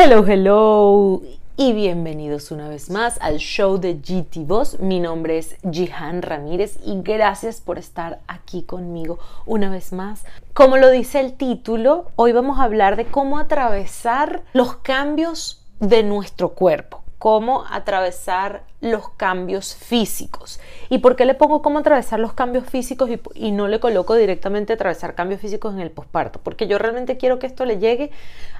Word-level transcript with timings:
Hello, 0.00 0.24
hello 0.24 1.22
y 1.56 1.72
bienvenidos 1.72 2.52
una 2.52 2.68
vez 2.68 2.88
más 2.88 3.18
al 3.20 3.38
show 3.38 3.78
de 3.78 3.94
GT 3.94 4.46
Voz. 4.46 4.78
Mi 4.78 5.00
nombre 5.00 5.38
es 5.38 5.56
Jihan 5.68 6.22
Ramírez 6.22 6.78
y 6.86 7.02
gracias 7.02 7.60
por 7.60 7.78
estar 7.78 8.20
aquí 8.28 8.62
conmigo 8.62 9.18
una 9.44 9.70
vez 9.70 9.92
más. 9.92 10.22
Como 10.54 10.76
lo 10.76 10.88
dice 10.90 11.18
el 11.18 11.32
título, 11.32 12.12
hoy 12.14 12.30
vamos 12.30 12.60
a 12.60 12.62
hablar 12.62 12.94
de 12.94 13.06
cómo 13.06 13.40
atravesar 13.40 14.44
los 14.52 14.76
cambios 14.76 15.64
de 15.80 16.04
nuestro 16.04 16.50
cuerpo 16.50 17.02
cómo 17.18 17.64
atravesar 17.68 18.62
los 18.80 19.08
cambios 19.10 19.74
físicos. 19.74 20.60
¿Y 20.88 20.98
por 20.98 21.16
qué 21.16 21.24
le 21.24 21.34
pongo 21.34 21.62
cómo 21.62 21.80
atravesar 21.80 22.20
los 22.20 22.32
cambios 22.32 22.66
físicos 22.66 23.10
y, 23.34 23.50
no 23.50 23.68
le 23.68 23.80
coloco 23.80 24.14
directamente 24.14 24.72
atravesar 24.72 25.14
cambios 25.14 25.40
físicos 25.40 25.74
en 25.74 25.80
el 25.80 25.90
posparto? 25.90 26.40
Porque 26.40 26.68
yo 26.68 26.78
realmente 26.78 27.16
quiero 27.16 27.38
que 27.38 27.46
esto 27.46 27.64
le 27.64 27.78
llegue 27.78 28.10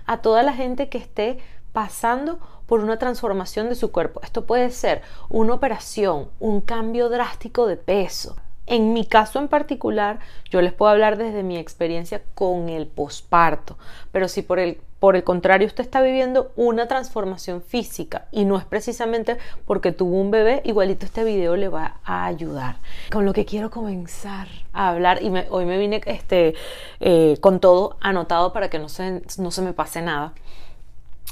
a 0.07 0.19
toda 0.19 0.43
la 0.43 0.53
gente 0.53 0.89
que 0.89 0.99
esté 0.99 1.39
pasando 1.73 2.41
por 2.67 2.81
una 2.81 2.99
transformación 2.99 3.69
de 3.69 3.77
su 3.77 3.93
cuerpo. 3.93 4.21
Esto 4.23 4.45
puede 4.45 4.71
ser 4.71 5.03
una 5.29 5.55
operación, 5.55 6.29
un 6.41 6.61
cambio 6.61 7.09
drástico 7.09 7.67
de 7.67 7.77
peso. 7.77 8.37
En 8.69 8.93
mi 8.93 9.05
caso 9.07 9.39
en 9.39 9.49
particular, 9.49 10.21
yo 10.51 10.61
les 10.61 10.73
puedo 10.73 10.93
hablar 10.93 11.17
desde 11.17 11.43
mi 11.43 11.57
experiencia 11.57 12.23
con 12.35 12.69
el 12.69 12.87
posparto, 12.87 13.79
pero 14.13 14.29
si 14.29 14.43
por 14.43 14.59
el 14.59 14.79
por 14.99 15.15
el 15.15 15.23
contrario, 15.23 15.67
usted 15.67 15.85
está 15.85 16.03
viviendo 16.03 16.51
una 16.57 16.89
transformación 16.89 17.63
física 17.63 18.27
y 18.33 18.45
no 18.45 18.59
es 18.59 18.65
precisamente 18.65 19.39
porque 19.65 19.93
tuvo 19.93 20.21
un 20.21 20.31
bebé, 20.31 20.61
igualito 20.65 21.07
este 21.07 21.23
video 21.23 21.57
le 21.57 21.69
va 21.69 22.01
a 22.05 22.27
ayudar. 22.27 22.79
Con 23.13 23.25
lo 23.25 23.33
que 23.33 23.45
quiero 23.45 23.71
comenzar 23.71 24.49
a 24.73 24.89
hablar, 24.89 25.23
y 25.23 25.33
hoy 25.51 25.67
me 25.67 25.79
vine 25.79 26.01
este, 26.07 26.55
eh, 26.99 27.39
con 27.41 27.61
todo 27.61 27.97
anotado 28.01 28.53
para 28.53 28.71
que 28.71 28.81
no 28.81 28.89
se, 28.89 29.23
no 29.39 29.53
se 29.53 29.63
me 29.63 29.73
pase 29.73 30.03
nada, 30.03 30.33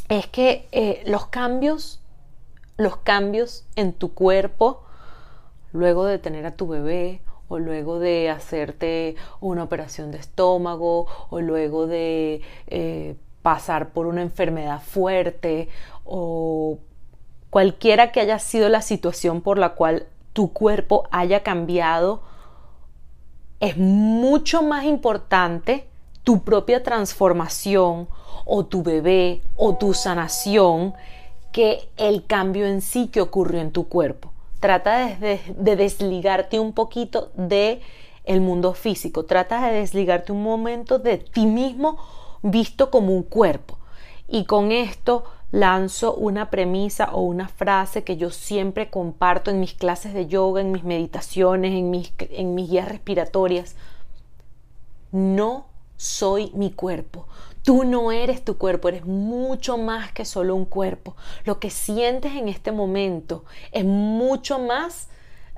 es 0.09 0.29
que 0.29 0.69
eh, 0.71 1.03
los 1.07 1.27
cambios, 1.27 2.01
los 2.77 2.99
cambios 2.99 3.65
en 3.75 3.93
tu 3.93 4.15
cuerpo, 4.15 4.86
luego 5.77 6.05
de 6.07 6.19
tener 6.19 6.47
a 6.47 6.57
tu 6.57 6.67
bebé 6.67 7.21
o 7.49 7.59
luego 7.59 7.99
de 7.99 8.31
hacerte 8.31 9.15
una 9.41 9.63
operación 9.63 10.11
de 10.11 10.19
estómago 10.19 11.07
o 11.31 11.41
luego 11.41 11.87
de 11.87 12.43
eh, 12.67 13.15
pasar 13.43 13.91
por 13.91 14.07
una 14.07 14.23
enfermedad 14.23 14.81
fuerte 14.83 15.69
o 16.05 16.79
cualquiera 17.51 18.11
que 18.11 18.21
haya 18.21 18.39
sido 18.39 18.69
la 18.69 18.83
situación 18.83 19.41
por 19.41 19.59
la 19.59 19.75
cual 19.75 20.07
tu 20.33 20.53
cuerpo 20.53 21.09
haya 21.11 21.43
cambiado, 21.43 22.21
es 23.61 23.79
mucho 23.79 24.63
más 24.63 24.85
importante 24.85 25.87
tu 26.25 26.43
propia 26.43 26.83
transformación 26.83 28.09
o 28.45 28.67
tu 28.67 28.83
bebé 28.83 29.41
o 29.57 29.77
tu 29.77 29.95
sanación 29.95 30.93
que 31.53 31.89
el 31.97 32.27
cambio 32.27 32.67
en 32.67 32.83
sí 32.83 33.09
que 33.09 33.23
ocurrió 33.23 33.61
en 33.61 33.71
tu 33.71 33.89
cuerpo. 33.89 34.33
Trata 34.67 35.15
de, 35.15 35.41
de 35.57 35.77
desligarte 35.77 36.59
un 36.59 36.73
poquito 36.73 37.31
de 37.37 37.83
el 38.25 38.41
mundo 38.41 38.75
físico, 38.75 39.25
trata 39.25 39.65
de 39.65 39.79
desligarte 39.79 40.33
un 40.33 40.43
momento 40.43 40.99
de 40.99 41.19
ti 41.19 41.47
mismo 41.47 41.99
visto 42.43 42.91
como 42.91 43.13
un 43.13 43.23
cuerpo. 43.23 43.79
Y 44.27 44.45
con 44.45 44.73
esto 44.73 45.23
lanzo 45.53 46.17
una 46.17 46.51
premisa 46.51 47.11
o 47.13 47.21
una 47.21 47.47
frase 47.47 48.03
que 48.03 48.17
yo 48.17 48.31
siempre 48.31 48.91
comparto 48.91 49.53
en 49.53 49.61
mis 49.61 49.75
clases 49.75 50.13
de 50.15 50.27
yoga, 50.27 50.63
en 50.63 50.73
mis 50.73 50.83
meditaciones, 50.83 51.73
en 51.73 51.89
mis, 51.89 52.13
en 52.19 52.57
mis 52.57 52.69
guías 52.69 52.89
respiratorias. 52.89 53.77
No 55.13 55.67
soy 55.97 56.51
mi 56.55 56.73
cuerpo. 56.73 57.29
Tú 57.67 57.83
no 57.83 58.13
eres 58.13 58.45
tu 58.45 58.59
cuerpo, 58.59 58.89
eres 58.89 59.05
mucho 59.05 59.77
más 59.77 60.13
que 60.13 60.25
solo 60.25 60.55
un 60.55 60.67
cuerpo. 60.67 61.17
Lo 61.43 61.59
que 61.59 61.71
sientes 61.71 62.37
en 62.37 62.49
este 62.49 62.71
momento 62.71 63.45
es 63.73 63.85
mucho 63.85 64.61
más 64.61 65.09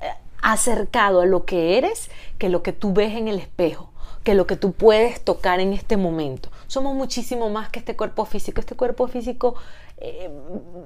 eh, 0.01 0.07
acercado 0.41 1.21
a 1.21 1.27
lo 1.27 1.45
que 1.45 1.77
eres 1.77 2.11
que 2.39 2.49
lo 2.49 2.63
que 2.63 2.73
tú 2.73 2.95
ves 2.95 3.15
en 3.15 3.29
el 3.29 3.39
espejo 3.39 3.93
que 4.25 4.35
lo 4.35 4.47
que 4.47 4.57
tú 4.57 4.73
puedes 4.73 5.23
tocar 5.23 5.61
en 5.61 5.73
este 5.73 5.97
momento. 5.97 6.51
Somos 6.67 6.95
muchísimo 6.95 7.49
más 7.51 7.71
que 7.71 7.79
este 7.79 7.97
cuerpo 7.97 8.25
físico. 8.25 8.61
Este 8.61 8.75
cuerpo 8.75 9.07
físico 9.09 9.55
eh, 9.99 10.31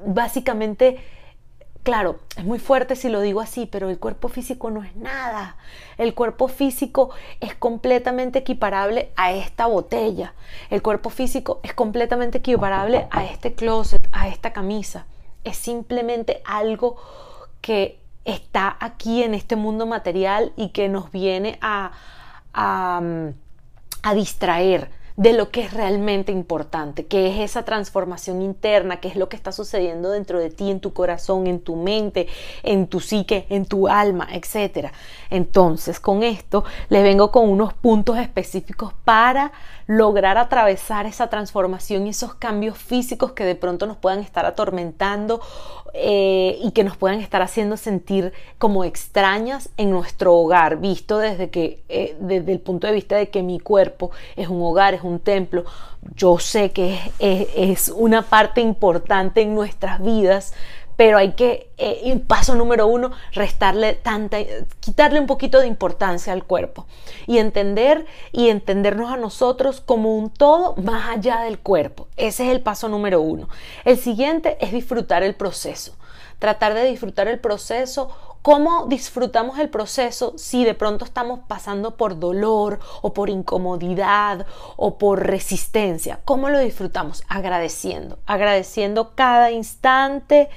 básicamente, 0.06 0.98
claro, 1.82 2.20
es 2.37 2.44
muy 2.44 2.59
fuerte 2.59 2.97
si 2.97 3.09
lo 3.09 3.20
digo 3.20 3.41
así, 3.41 3.66
pero 3.66 3.91
el 3.91 3.98
cuerpo 3.98 4.28
físico 4.28 4.70
no 4.70 4.82
es 4.84 4.94
nada. 4.97 5.56
El 5.98 6.15
cuerpo 6.15 6.48
físico 6.48 7.10
es 7.41 7.54
completamente 7.54 8.41
equiparable 8.41 9.12
a 9.16 9.32
esta 9.32 9.66
botella. 9.66 10.34
El 10.71 10.82
cuerpo 10.82 11.10
físico 11.10 11.60
es 11.62 11.75
completamente 11.75 12.38
equiparable 12.38 13.06
a 13.10 13.25
este 13.25 13.54
closet, 13.54 14.06
a 14.12 14.28
esta 14.28 14.53
camisa. 14.53 15.06
Es 15.44 15.56
simplemente 15.56 16.42
algo 16.44 16.97
que 17.60 18.03
está 18.25 18.76
aquí 18.81 19.22
en 19.22 19.34
este 19.34 19.56
mundo 19.56 19.87
material 19.87 20.53
y 20.56 20.69
que 20.69 20.88
nos 20.88 21.10
viene 21.10 21.59
a, 21.60 21.92
a, 22.54 23.32
distraer 24.15 24.91
de 25.16 25.32
lo 25.32 25.50
que 25.50 25.62
es 25.62 25.72
realmente 25.72 26.32
importante, 26.32 27.06
que 27.06 27.28
es 27.28 27.38
esa 27.38 27.64
transformación 27.64 28.42
interna, 28.42 29.00
que 29.00 29.08
es 29.08 29.16
lo 29.16 29.28
que 29.28 29.36
está 29.36 29.52
sucediendo 29.52 30.10
dentro 30.10 30.38
de 30.38 30.50
ti, 30.50 30.70
en 30.70 30.80
tu 30.80 30.92
corazón, 30.92 31.46
en 31.46 31.60
tu 31.60 31.76
mente, 31.76 32.26
en 32.62 32.86
tu 32.86 33.00
psique, 33.00 33.46
en 33.48 33.66
tu 33.66 33.88
alma, 33.88 34.28
etc. 34.32 34.88
Entonces, 35.32 35.98
con 35.98 36.22
esto 36.22 36.62
les 36.91 37.03
vengo 37.03 37.31
con 37.31 37.48
unos 37.48 37.72
puntos 37.72 38.19
específicos 38.19 38.93
para 39.04 39.53
lograr 39.87 40.37
atravesar 40.37 41.06
esa 41.06 41.28
transformación 41.28 42.06
y 42.06 42.10
esos 42.10 42.34
cambios 42.34 42.76
físicos 42.76 43.32
que 43.32 43.44
de 43.44 43.54
pronto 43.54 43.87
nos 43.87 43.97
puedan 43.97 44.21
estar 44.21 44.44
atormentando 44.44 45.41
eh, 45.94 46.59
y 46.62 46.72
que 46.72 46.84
nos 46.84 46.97
puedan 46.97 47.21
estar 47.21 47.41
haciendo 47.41 47.76
sentir 47.76 48.32
como 48.59 48.84
extrañas 48.84 49.71
en 49.78 49.91
nuestro 49.91 50.34
hogar, 50.34 50.78
visto 50.78 51.19
desde 51.19 51.48
que, 51.48 51.82
eh, 51.88 52.15
desde 52.21 52.53
el 52.53 52.60
punto 52.60 52.87
de 52.87 52.92
vista 52.92 53.16
de 53.16 53.31
que 53.31 53.42
mi 53.42 53.59
cuerpo 53.59 54.10
es 54.37 54.48
un 54.48 54.62
hogar, 54.62 54.92
es 54.92 55.03
un 55.03 55.19
templo. 55.19 55.65
Yo 56.15 56.38
sé 56.38 56.72
que 56.72 56.98
es 57.19 57.88
una 57.88 58.22
parte 58.22 58.60
importante 58.60 59.41
en 59.42 59.54
nuestras 59.54 60.03
vidas, 60.03 60.53
pero 60.97 61.19
hay 61.19 61.32
que, 61.32 61.70
eh, 61.78 62.20
paso 62.26 62.54
número 62.54 62.86
uno, 62.86 63.12
restarle 63.32 63.94
tanta, 63.94 64.38
quitarle 64.80 65.20
un 65.20 65.26
poquito 65.26 65.60
de 65.60 65.66
importancia 65.66 66.32
al 66.32 66.44
cuerpo 66.44 66.86
y 67.26 67.38
entender 67.38 68.06
y 68.30 68.48
entendernos 68.48 69.10
a 69.10 69.16
nosotros 69.16 69.80
como 69.80 70.16
un 70.16 70.30
todo 70.30 70.76
más 70.76 71.10
allá 71.10 71.41
del 71.41 71.58
cuerpo. 71.58 72.08
Ese 72.16 72.44
es 72.47 72.53
el 72.53 72.60
paso 72.60 72.88
número 72.88 73.20
uno. 73.20 73.48
El 73.84 73.98
siguiente 73.98 74.56
es 74.60 74.72
disfrutar 74.72 75.22
el 75.22 75.34
proceso. 75.34 75.94
Tratar 76.38 76.75
de 76.75 76.84
disfrutar 76.84 77.28
el 77.28 77.38
proceso 77.38 78.10
¿Cómo 78.42 78.86
disfrutamos 78.88 79.60
el 79.60 79.69
proceso 79.69 80.34
si 80.36 80.64
de 80.64 80.74
pronto 80.74 81.04
estamos 81.04 81.38
pasando 81.47 81.97
por 81.97 82.19
dolor 82.19 82.80
o 83.00 83.14
por 83.14 83.30
incomodidad 83.30 84.47
o 84.76 84.98
por 84.98 85.24
resistencia? 85.24 86.19
¿Cómo 86.24 86.48
lo 86.48 86.59
disfrutamos? 86.59 87.22
Agradeciendo, 87.28 88.19
agradeciendo 88.26 89.14
cada 89.14 89.53
instante, 89.53 90.50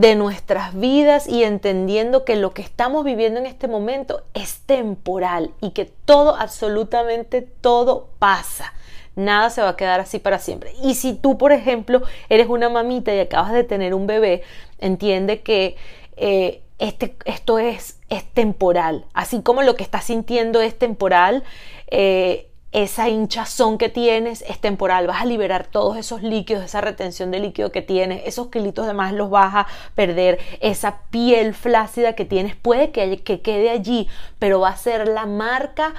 de 0.00 0.14
nuestras 0.14 0.78
vidas 0.78 1.26
y 1.26 1.44
entendiendo 1.44 2.24
que 2.24 2.36
lo 2.36 2.52
que 2.52 2.60
estamos 2.60 3.02
viviendo 3.04 3.40
en 3.40 3.46
este 3.46 3.66
momento 3.66 4.22
es 4.34 4.58
temporal 4.60 5.52
y 5.62 5.70
que 5.70 5.86
todo, 5.86 6.36
absolutamente 6.36 7.40
todo 7.40 8.10
pasa. 8.18 8.74
Nada 9.14 9.48
se 9.48 9.62
va 9.62 9.70
a 9.70 9.76
quedar 9.76 10.00
así 10.00 10.18
para 10.18 10.38
siempre. 10.38 10.74
Y 10.82 10.96
si 10.96 11.14
tú, 11.14 11.38
por 11.38 11.52
ejemplo, 11.52 12.02
eres 12.28 12.48
una 12.48 12.68
mamita 12.68 13.14
y 13.14 13.20
acabas 13.20 13.52
de 13.52 13.64
tener 13.64 13.94
un 13.94 14.06
bebé, 14.06 14.42
entiende 14.78 15.40
que 15.40 15.76
eh, 16.18 16.60
este, 16.78 17.16
esto 17.24 17.58
es, 17.58 17.98
es 18.10 18.24
temporal. 18.24 19.06
Así 19.14 19.40
como 19.40 19.62
lo 19.62 19.76
que 19.76 19.82
estás 19.82 20.04
sintiendo 20.04 20.60
es 20.60 20.78
temporal, 20.78 21.42
eh, 21.86 22.45
esa 22.72 23.08
hinchazón 23.08 23.78
que 23.78 23.88
tienes 23.88 24.42
es 24.48 24.60
temporal, 24.60 25.06
vas 25.06 25.22
a 25.22 25.26
liberar 25.26 25.66
todos 25.66 25.96
esos 25.96 26.22
líquidos, 26.22 26.64
esa 26.64 26.80
retención 26.80 27.30
de 27.30 27.40
líquido 27.40 27.72
que 27.72 27.82
tienes, 27.82 28.22
esos 28.26 28.48
kilitos 28.48 28.86
de 28.86 28.92
más 28.92 29.12
los 29.12 29.30
vas 29.30 29.54
a 29.54 29.66
perder, 29.94 30.38
esa 30.60 31.02
piel 31.10 31.54
flácida 31.54 32.14
que 32.14 32.24
tienes. 32.24 32.56
Puede 32.56 32.90
que, 32.90 33.22
que 33.22 33.40
quede 33.40 33.70
allí, 33.70 34.08
pero 34.38 34.60
va 34.60 34.70
a 34.70 34.76
ser 34.76 35.08
la 35.08 35.26
marca 35.26 35.94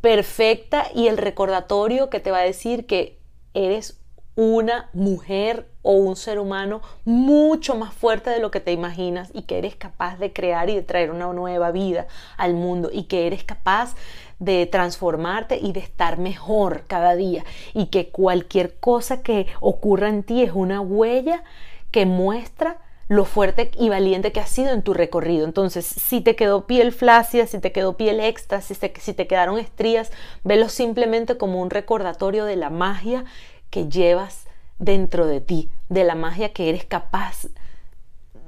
perfecta 0.00 0.86
y 0.94 1.08
el 1.08 1.18
recordatorio 1.18 2.10
que 2.10 2.20
te 2.20 2.30
va 2.30 2.38
a 2.38 2.42
decir 2.42 2.86
que 2.86 3.18
eres 3.54 4.00
una 4.34 4.88
mujer 4.92 5.68
o 5.82 5.94
un 5.94 6.14
ser 6.14 6.38
humano 6.38 6.80
mucho 7.04 7.74
más 7.74 7.92
fuerte 7.92 8.30
de 8.30 8.38
lo 8.38 8.52
que 8.52 8.60
te 8.60 8.70
imaginas 8.70 9.30
y 9.34 9.42
que 9.42 9.58
eres 9.58 9.74
capaz 9.74 10.16
de 10.18 10.32
crear 10.32 10.70
y 10.70 10.76
de 10.76 10.82
traer 10.82 11.10
una 11.10 11.32
nueva 11.32 11.72
vida 11.72 12.06
al 12.36 12.54
mundo 12.54 12.88
y 12.92 13.04
que 13.04 13.26
eres 13.26 13.42
capaz 13.42 13.96
de 14.38 14.66
transformarte 14.66 15.58
y 15.58 15.72
de 15.72 15.80
estar 15.80 16.18
mejor 16.18 16.84
cada 16.86 17.16
día 17.16 17.44
y 17.74 17.86
que 17.86 18.08
cualquier 18.08 18.76
cosa 18.78 19.22
que 19.22 19.46
ocurra 19.60 20.08
en 20.08 20.22
ti 20.22 20.42
es 20.42 20.52
una 20.52 20.80
huella 20.80 21.42
que 21.90 22.06
muestra 22.06 22.78
lo 23.08 23.24
fuerte 23.24 23.70
y 23.78 23.88
valiente 23.88 24.32
que 24.32 24.40
has 24.40 24.50
sido 24.50 24.70
en 24.72 24.82
tu 24.82 24.92
recorrido. 24.92 25.46
Entonces, 25.46 25.86
si 25.86 26.20
te 26.20 26.36
quedó 26.36 26.66
piel 26.66 26.92
flácida, 26.92 27.46
si 27.46 27.58
te 27.58 27.72
quedó 27.72 27.96
piel 27.96 28.20
extra, 28.20 28.60
si 28.60 28.74
te, 28.74 28.92
si 29.00 29.14
te 29.14 29.26
quedaron 29.26 29.58
estrías, 29.58 30.12
velo 30.44 30.68
simplemente 30.68 31.38
como 31.38 31.60
un 31.62 31.70
recordatorio 31.70 32.44
de 32.44 32.56
la 32.56 32.68
magia 32.68 33.24
que 33.70 33.88
llevas 33.88 34.44
dentro 34.78 35.26
de 35.26 35.40
ti, 35.40 35.70
de 35.88 36.04
la 36.04 36.14
magia 36.14 36.52
que 36.52 36.68
eres 36.68 36.84
capaz 36.84 37.48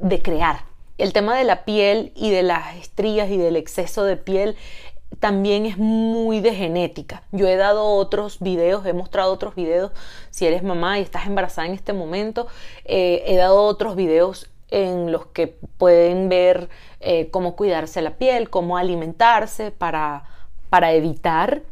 de 0.01 0.21
crear. 0.21 0.65
El 0.99 1.15
tema 1.15 1.35
de 1.35 1.45
la 1.45 1.65
piel 1.65 2.13
y 2.15 2.31
de 2.31 2.43
las 2.43 2.77
estrías 2.77 3.31
y 3.31 3.39
del 3.39 3.57
exceso 3.57 4.05
de 4.05 4.19
piel 4.19 4.57
también 5.19 5.67
es 5.67 5.77
muy 5.77 6.41
de 6.41 6.55
genética. 6.55 7.23
Yo 7.33 7.49
he 7.49 7.57
dado 7.57 7.85
otros 7.85 8.39
videos, 8.39 8.87
he 8.87 8.93
mostrado 8.93 9.33
otros 9.33 9.55
videos, 9.55 9.93
si 10.31 10.47
eres 10.47 10.63
mamá 10.63 10.99
y 10.99 11.03
estás 11.03 11.27
embarazada 11.27 11.67
en 11.67 11.75
este 11.75 11.93
momento, 11.93 12.47
eh, 12.85 13.25
he 13.27 13.37
dado 13.37 13.65
otros 13.65 13.97
videos 13.97 14.51
en 14.69 15.11
los 15.11 15.27
que 15.27 15.49
pueden 15.79 16.29
ver 16.29 16.69
eh, 17.01 17.29
cómo 17.31 17.57
cuidarse 17.57 18.03
la 18.03 18.17
piel, 18.17 18.51
cómo 18.51 18.77
alimentarse 18.77 19.73
para, 19.73 20.25
para 20.71 20.93
evitar 20.93 21.63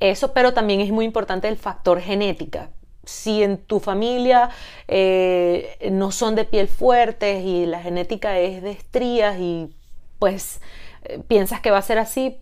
eso, 0.00 0.34
pero 0.34 0.52
también 0.52 0.80
es 0.80 0.90
muy 0.90 1.06
importante 1.06 1.48
el 1.48 1.56
factor 1.56 2.00
genética. 2.00 2.70
Si 3.04 3.42
en 3.42 3.58
tu 3.58 3.80
familia 3.80 4.50
eh, 4.88 5.88
no 5.90 6.10
son 6.10 6.34
de 6.34 6.44
piel 6.44 6.68
fuertes 6.68 7.44
y 7.44 7.64
la 7.66 7.80
genética 7.80 8.38
es 8.38 8.62
de 8.62 8.70
estrías 8.72 9.38
y 9.38 9.74
pues 10.18 10.60
piensas 11.28 11.60
que 11.60 11.70
va 11.70 11.78
a 11.78 11.82
ser 11.82 11.98
así, 11.98 12.40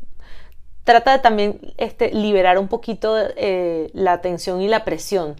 trata 0.84 1.12
de 1.12 1.18
también 1.18 1.60
este, 1.76 2.12
liberar 2.12 2.58
un 2.58 2.68
poquito 2.68 3.16
eh, 3.36 3.90
la 3.94 4.20
tensión 4.20 4.60
y 4.60 4.68
la 4.68 4.84
presión 4.84 5.36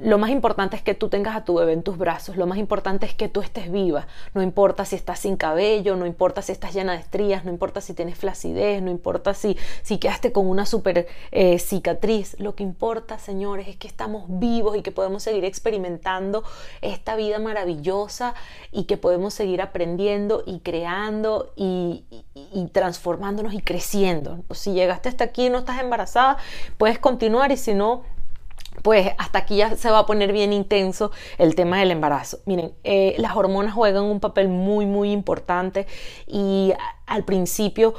lo 0.00 0.16
más 0.18 0.30
importante 0.30 0.76
es 0.76 0.82
que 0.82 0.94
tú 0.94 1.08
tengas 1.08 1.34
a 1.34 1.44
tu 1.44 1.54
bebé 1.54 1.72
en 1.72 1.82
tus 1.82 1.98
brazos, 1.98 2.36
lo 2.36 2.46
más 2.46 2.58
importante 2.58 3.04
es 3.04 3.14
que 3.14 3.28
tú 3.28 3.40
estés 3.40 3.70
viva, 3.70 4.06
no 4.32 4.42
importa 4.42 4.84
si 4.84 4.94
estás 4.94 5.20
sin 5.20 5.36
cabello, 5.36 5.96
no 5.96 6.06
importa 6.06 6.40
si 6.40 6.52
estás 6.52 6.72
llena 6.72 6.92
de 6.92 7.00
estrías, 7.00 7.44
no 7.44 7.50
importa 7.50 7.80
si 7.80 7.94
tienes 7.94 8.16
flacidez, 8.16 8.80
no 8.80 8.90
importa 8.90 9.34
si, 9.34 9.56
si 9.82 9.98
quedaste 9.98 10.30
con 10.30 10.46
una 10.46 10.66
super 10.66 11.08
eh, 11.32 11.58
cicatriz, 11.58 12.36
lo 12.38 12.54
que 12.54 12.62
importa, 12.62 13.18
señores, 13.18 13.66
es 13.66 13.76
que 13.76 13.88
estamos 13.88 14.26
vivos 14.28 14.76
y 14.76 14.82
que 14.82 14.92
podemos 14.92 15.24
seguir 15.24 15.44
experimentando 15.44 16.44
esta 16.80 17.16
vida 17.16 17.40
maravillosa 17.40 18.34
y 18.70 18.84
que 18.84 18.96
podemos 18.96 19.34
seguir 19.34 19.60
aprendiendo 19.60 20.44
y 20.46 20.60
creando 20.60 21.52
y, 21.56 22.04
y 22.34 22.66
transformándonos 22.68 23.52
y 23.52 23.60
creciendo. 23.60 24.44
Si 24.52 24.72
llegaste 24.72 25.08
hasta 25.08 25.24
aquí 25.24 25.46
y 25.46 25.50
no 25.50 25.58
estás 25.58 25.80
embarazada, 25.80 26.36
puedes 26.76 27.00
continuar 27.00 27.50
y 27.50 27.56
si 27.56 27.74
no, 27.74 28.04
pues 28.82 29.10
hasta 29.18 29.40
aquí 29.40 29.56
ya 29.56 29.76
se 29.76 29.90
va 29.90 30.00
a 30.00 30.06
poner 30.06 30.32
bien 30.32 30.52
intenso 30.52 31.10
el 31.38 31.54
tema 31.54 31.78
del 31.78 31.90
embarazo. 31.90 32.38
Miren, 32.46 32.72
eh, 32.84 33.14
las 33.18 33.36
hormonas 33.36 33.74
juegan 33.74 34.04
un 34.04 34.20
papel 34.20 34.48
muy, 34.48 34.86
muy 34.86 35.12
importante 35.12 35.86
y 36.26 36.72
al 37.06 37.24
principio 37.24 37.94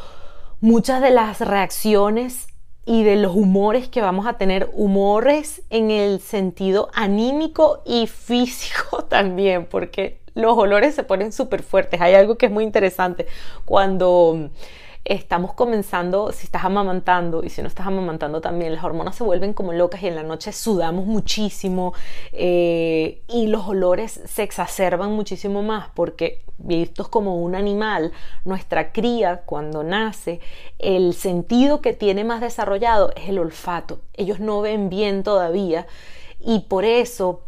muchas 0.62 1.02
de 1.02 1.12
las 1.12 1.42
reacciones 1.42 2.48
y 2.86 3.04
de 3.04 3.18
los 3.18 3.36
humores 3.36 3.88
que 3.88 4.02
vamos 4.02 4.26
a 4.26 4.34
tener, 4.34 4.70
humores 4.74 5.62
en 5.70 5.92
el 5.92 6.20
sentido 6.20 6.90
anímico 6.94 7.84
y 7.86 8.08
físico 8.08 9.04
también, 9.10 9.68
porque 9.68 10.22
los 10.34 10.58
olores 10.58 10.96
se 10.96 11.04
ponen 11.04 11.31
súper 11.31 11.64
fuertes. 11.64 12.02
Hay 12.02 12.16
algo 12.16 12.38
que 12.38 12.48
es 12.48 12.52
muy 12.52 12.64
interesante 12.64 13.28
cuando 13.66 14.50
estamos 15.06 15.54
comenzando, 15.54 16.31
si 16.31 16.46
estás 16.46 16.66
amamantando 16.66 17.44
y 17.44 17.50
si 17.50 17.62
no 17.62 17.68
estás 17.68 17.88
amamantando 17.88 18.42
también, 18.42 18.74
las 18.74 18.84
hormonas 18.84 19.16
se 19.16 19.24
vuelven 19.24 19.54
como 19.54 19.74
locas 19.74 20.04
y 20.04 20.07
en 20.07 20.16
la 20.16 20.24
noche 20.24 20.51
sudamos 20.51 21.06
muchísimo 21.06 21.94
eh, 22.31 23.22
y 23.28 23.48
los 23.48 23.68
olores 23.68 24.22
se 24.25 24.44
exacerban 24.44 25.12
muchísimo 25.13 25.63
más 25.63 25.90
porque 25.94 26.44
vistos 26.57 27.07
como 27.07 27.38
un 27.38 27.56
animal, 27.56 28.12
nuestra 28.46 28.92
cría 28.92 29.42
cuando 29.46 29.84
nace, 29.84 30.42
el 30.78 31.13
sentido 31.13 31.81
que 31.81 31.94
tiene 31.94 32.24
más 32.24 32.42
desarrollado 32.42 33.12
es 33.16 33.30
el 33.30 33.40
olfato. 33.40 34.02
Ellos 34.13 34.40
no 34.40 34.62
ven 34.62 34.90
bien 34.90 35.24
todavía 35.24 35.88
y 36.40 36.60
por 36.60 36.86
eso 36.86 37.42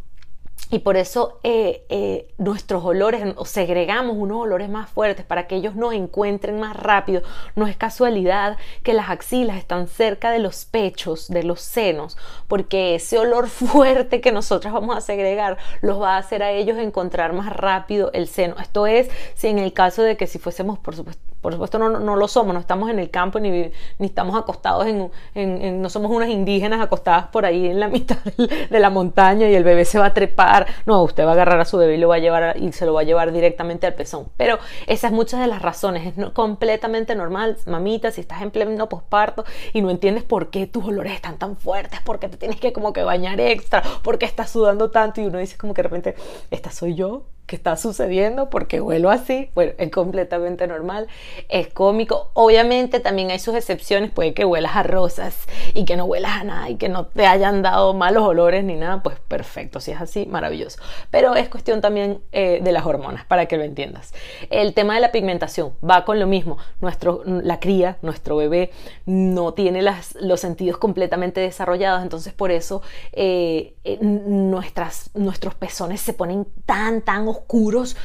y 0.71 0.79
por 0.79 0.95
eso 0.95 1.39
eh, 1.43 1.85
eh, 1.89 2.33
nuestros 2.37 2.83
olores, 2.83 3.21
o 3.35 3.45
segregamos 3.45 4.15
unos 4.17 4.41
olores 4.41 4.69
más 4.69 4.89
fuertes 4.89 5.25
para 5.25 5.45
que 5.45 5.55
ellos 5.55 5.75
nos 5.75 5.93
encuentren 5.93 6.59
más 6.59 6.75
rápido. 6.75 7.21
No 7.55 7.67
es 7.67 7.75
casualidad 7.75 8.57
que 8.81 8.93
las 8.93 9.09
axilas 9.09 9.57
están 9.57 9.87
cerca 9.87 10.31
de 10.31 10.39
los 10.39 10.63
pechos, 10.65 11.27
de 11.27 11.43
los 11.43 11.59
senos, 11.59 12.17
porque 12.47 12.95
ese 12.95 13.19
olor 13.19 13.49
fuerte 13.49 14.21
que 14.21 14.31
nosotros 14.31 14.73
vamos 14.73 14.95
a 14.95 15.01
segregar 15.01 15.57
los 15.81 16.01
va 16.01 16.15
a 16.15 16.19
hacer 16.19 16.41
a 16.41 16.51
ellos 16.51 16.77
encontrar 16.77 17.33
más 17.33 17.53
rápido 17.53 18.09
el 18.13 18.27
seno. 18.27 18.55
Esto 18.59 18.87
es 18.87 19.09
si 19.35 19.47
en 19.47 19.59
el 19.59 19.73
caso 19.73 20.03
de 20.03 20.15
que 20.15 20.25
si 20.25 20.39
fuésemos, 20.39 20.79
por 20.79 20.95
supuesto, 20.95 21.30
por 21.41 21.53
supuesto 21.53 21.79
no, 21.79 21.89
no 21.89 22.15
lo 22.15 22.27
somos, 22.27 22.53
no 22.53 22.59
estamos 22.59 22.89
en 22.89 22.99
el 22.99 23.09
campo 23.09 23.39
ni, 23.39 23.49
ni 23.49 24.05
estamos 24.05 24.35
acostados 24.35 24.85
en, 24.87 25.81
no 25.81 25.89
somos 25.89 26.11
unas 26.11 26.29
indígenas 26.29 26.81
acostadas 26.81 27.27
por 27.27 27.45
ahí 27.45 27.67
en 27.67 27.79
la 27.79 27.87
mitad 27.89 28.17
de 28.17 28.79
la 28.79 28.89
montaña 28.89 29.49
y 29.49 29.55
el 29.55 29.63
bebé 29.63 29.85
se 29.85 29.99
va 29.99 30.07
a 30.07 30.13
trepar. 30.13 30.67
No, 30.85 31.03
usted 31.03 31.25
va 31.25 31.29
a 31.29 31.33
agarrar 31.33 31.59
a 31.59 31.65
su 31.65 31.77
bebé 31.77 31.95
y 31.95 31.97
lo 31.97 32.07
va 32.07 32.15
a 32.15 32.19
llevar 32.19 32.57
y 32.57 32.71
se 32.71 32.85
lo 32.85 32.93
va 32.93 33.01
a 33.01 33.03
llevar 33.03 33.31
directamente 33.31 33.87
al 33.87 33.93
pezón. 33.93 34.27
Pero 34.37 34.59
esas 34.87 35.11
es 35.11 35.15
muchas 35.15 35.39
de 35.39 35.47
las 35.47 35.61
razones. 35.61 36.13
Es 36.17 36.29
completamente 36.31 37.15
normal, 37.15 37.57
mamita, 37.65 38.11
si 38.11 38.21
estás 38.21 38.41
en 38.41 38.51
pleno 38.51 38.87
posparto 38.87 39.43
y 39.73 39.81
no 39.81 39.89
entiendes 39.89 40.23
por 40.23 40.49
qué 40.49 40.67
tus 40.67 40.85
olores 40.85 41.13
están 41.13 41.37
tan 41.37 41.57
fuertes, 41.57 42.01
por 42.01 42.19
qué 42.19 42.29
te 42.29 42.37
tienes 42.37 42.59
que 42.59 42.71
como 42.71 42.93
que 42.93 43.03
bañar 43.03 43.39
extra, 43.39 43.81
por 44.03 44.17
qué 44.17 44.25
estás 44.25 44.49
sudando 44.49 44.91
tanto 44.91 45.21
y 45.21 45.25
uno 45.25 45.39
dice 45.39 45.57
como 45.57 45.73
que 45.73 45.81
de 45.81 45.87
repente, 45.89 46.15
esta 46.51 46.71
soy 46.71 46.95
yo, 46.95 47.23
que 47.51 47.57
está 47.57 47.75
sucediendo 47.75 48.49
porque 48.49 48.79
huelo 48.79 49.09
así. 49.09 49.49
Bueno, 49.55 49.73
es 49.77 49.91
completamente 49.91 50.67
normal, 50.67 51.07
es 51.49 51.67
cómico. 51.67 52.31
Obviamente 52.33 52.99
también 52.99 53.31
hay 53.31 53.39
sus 53.39 53.55
excepciones, 53.55 54.11
puede 54.11 54.33
que 54.33 54.45
huelas 54.45 54.75
a 54.75 54.83
rosas 54.83 55.35
y 55.73 55.85
que 55.85 55.97
no 55.97 56.05
huelas 56.05 56.41
a 56.41 56.43
nada 56.43 56.69
y 56.69 56.75
que 56.75 56.89
no 56.89 57.05
te 57.05 57.25
hayan 57.25 57.61
dado 57.61 57.93
malos 57.93 58.23
olores 58.23 58.63
ni 58.63 58.75
nada, 58.75 59.03
pues 59.03 59.19
perfecto, 59.19 59.79
si 59.79 59.91
es 59.91 60.01
así, 60.01 60.25
maravilloso. 60.25 60.79
Pero 61.09 61.35
es 61.35 61.49
cuestión 61.49 61.81
también 61.81 62.21
eh, 62.31 62.61
de 62.63 62.71
las 62.71 62.85
hormonas, 62.85 63.25
para 63.25 63.45
que 63.45 63.57
lo 63.57 63.63
entiendas. 63.63 64.13
El 64.49 64.73
tema 64.73 64.95
de 64.95 65.01
la 65.01 65.11
pigmentación 65.11 65.73
va 65.87 66.05
con 66.05 66.19
lo 66.19 66.27
mismo. 66.27 66.57
Nuestro, 66.79 67.21
la 67.25 67.59
cría, 67.59 67.97
nuestro 68.01 68.37
bebé, 68.37 68.71
no 69.05 69.53
tiene 69.53 69.81
las, 69.81 70.15
los 70.15 70.39
sentidos 70.39 70.77
completamente 70.77 71.41
desarrollados, 71.41 72.01
entonces 72.01 72.33
por 72.33 72.51
eso 72.51 72.81
eh, 73.11 73.75
eh, 73.83 73.97
nuestras, 74.01 75.09
nuestros 75.13 75.53
pezones 75.55 76.01
se 76.01 76.13
ponen 76.13 76.47
tan, 76.65 77.01
tan 77.01 77.27
oscuros 77.27 77.41
oscuros 77.41 77.95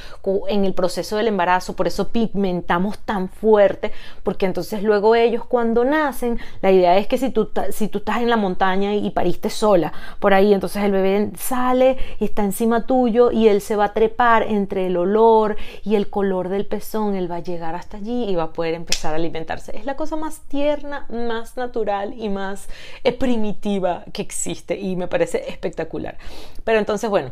en 0.48 0.64
el 0.64 0.74
proceso 0.74 1.16
del 1.16 1.28
embarazo, 1.28 1.76
por 1.76 1.86
eso 1.86 2.08
pigmentamos 2.08 2.98
tan 2.98 3.15
fuerte, 3.28 3.92
porque 4.22 4.46
entonces 4.46 4.82
luego 4.82 5.14
ellos 5.14 5.44
cuando 5.44 5.84
nacen, 5.84 6.38
la 6.62 6.70
idea 6.70 6.96
es 6.98 7.06
que 7.06 7.18
si 7.18 7.30
tú, 7.30 7.50
si 7.70 7.88
tú 7.88 7.98
estás 7.98 8.18
en 8.18 8.30
la 8.30 8.36
montaña 8.36 8.94
y 8.94 9.10
pariste 9.10 9.50
sola 9.50 9.92
por 10.20 10.34
ahí, 10.34 10.52
entonces 10.52 10.82
el 10.84 10.92
bebé 10.92 11.30
sale 11.38 11.96
y 12.20 12.26
está 12.26 12.42
encima 12.42 12.86
tuyo 12.86 13.30
y 13.32 13.48
él 13.48 13.60
se 13.60 13.76
va 13.76 13.86
a 13.86 13.92
trepar 13.94 14.44
entre 14.44 14.86
el 14.86 14.96
olor 14.96 15.56
y 15.82 15.94
el 15.94 16.08
color 16.10 16.48
del 16.48 16.66
pezón, 16.66 17.14
él 17.16 17.30
va 17.30 17.36
a 17.36 17.40
llegar 17.40 17.74
hasta 17.74 17.96
allí 17.96 18.24
y 18.24 18.34
va 18.34 18.44
a 18.44 18.52
poder 18.52 18.74
empezar 18.74 19.14
a 19.14 19.16
alimentarse. 19.16 19.76
Es 19.76 19.84
la 19.84 19.96
cosa 19.96 20.16
más 20.16 20.40
tierna, 20.48 21.06
más 21.08 21.56
natural 21.56 22.14
y 22.16 22.28
más 22.28 22.68
eh, 23.04 23.12
primitiva 23.12 24.04
que 24.12 24.22
existe 24.22 24.78
y 24.78 24.96
me 24.96 25.08
parece 25.08 25.48
espectacular. 25.48 26.18
Pero 26.64 26.78
entonces, 26.78 27.08
bueno, 27.10 27.30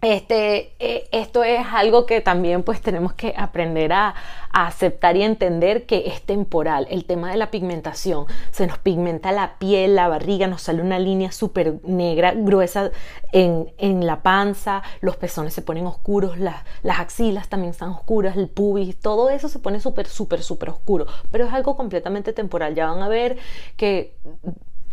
este, 0.00 0.74
eh, 0.78 1.08
esto 1.10 1.42
es 1.42 1.66
algo 1.72 2.06
que 2.06 2.20
también 2.20 2.62
pues 2.62 2.80
tenemos 2.80 3.14
que 3.14 3.34
aprender 3.36 3.92
a, 3.92 4.14
aceptar 4.50 5.16
y 5.16 5.22
entender 5.22 5.86
que 5.86 6.04
es 6.06 6.22
temporal. 6.22 6.86
El 6.90 7.04
tema 7.04 7.30
de 7.30 7.36
la 7.36 7.50
pigmentación, 7.50 8.24
se 8.50 8.66
nos 8.66 8.78
pigmenta 8.78 9.30
la 9.30 9.58
piel, 9.58 9.94
la 9.94 10.08
barriga, 10.08 10.46
nos 10.46 10.62
sale 10.62 10.82
una 10.82 10.98
línea 10.98 11.30
súper 11.32 11.74
negra, 11.84 12.32
gruesa 12.34 12.90
en, 13.32 13.72
en, 13.76 14.06
la 14.06 14.22
panza, 14.22 14.82
los 15.00 15.16
pezones 15.16 15.52
se 15.52 15.62
ponen 15.62 15.86
oscuros, 15.86 16.38
las, 16.38 16.64
las 16.82 16.98
axilas 16.98 17.48
también 17.48 17.72
están 17.72 17.90
oscuras, 17.90 18.36
el 18.36 18.48
pubis, 18.48 18.98
todo 18.98 19.28
eso 19.30 19.48
se 19.48 19.58
pone 19.58 19.80
súper, 19.80 20.06
súper, 20.06 20.42
súper 20.42 20.70
oscuro. 20.70 21.06
Pero 21.30 21.44
es 21.46 21.52
algo 21.52 21.76
completamente 21.76 22.32
temporal. 22.32 22.74
Ya 22.74 22.86
van 22.86 23.02
a 23.02 23.08
ver 23.08 23.36
que 23.76 24.16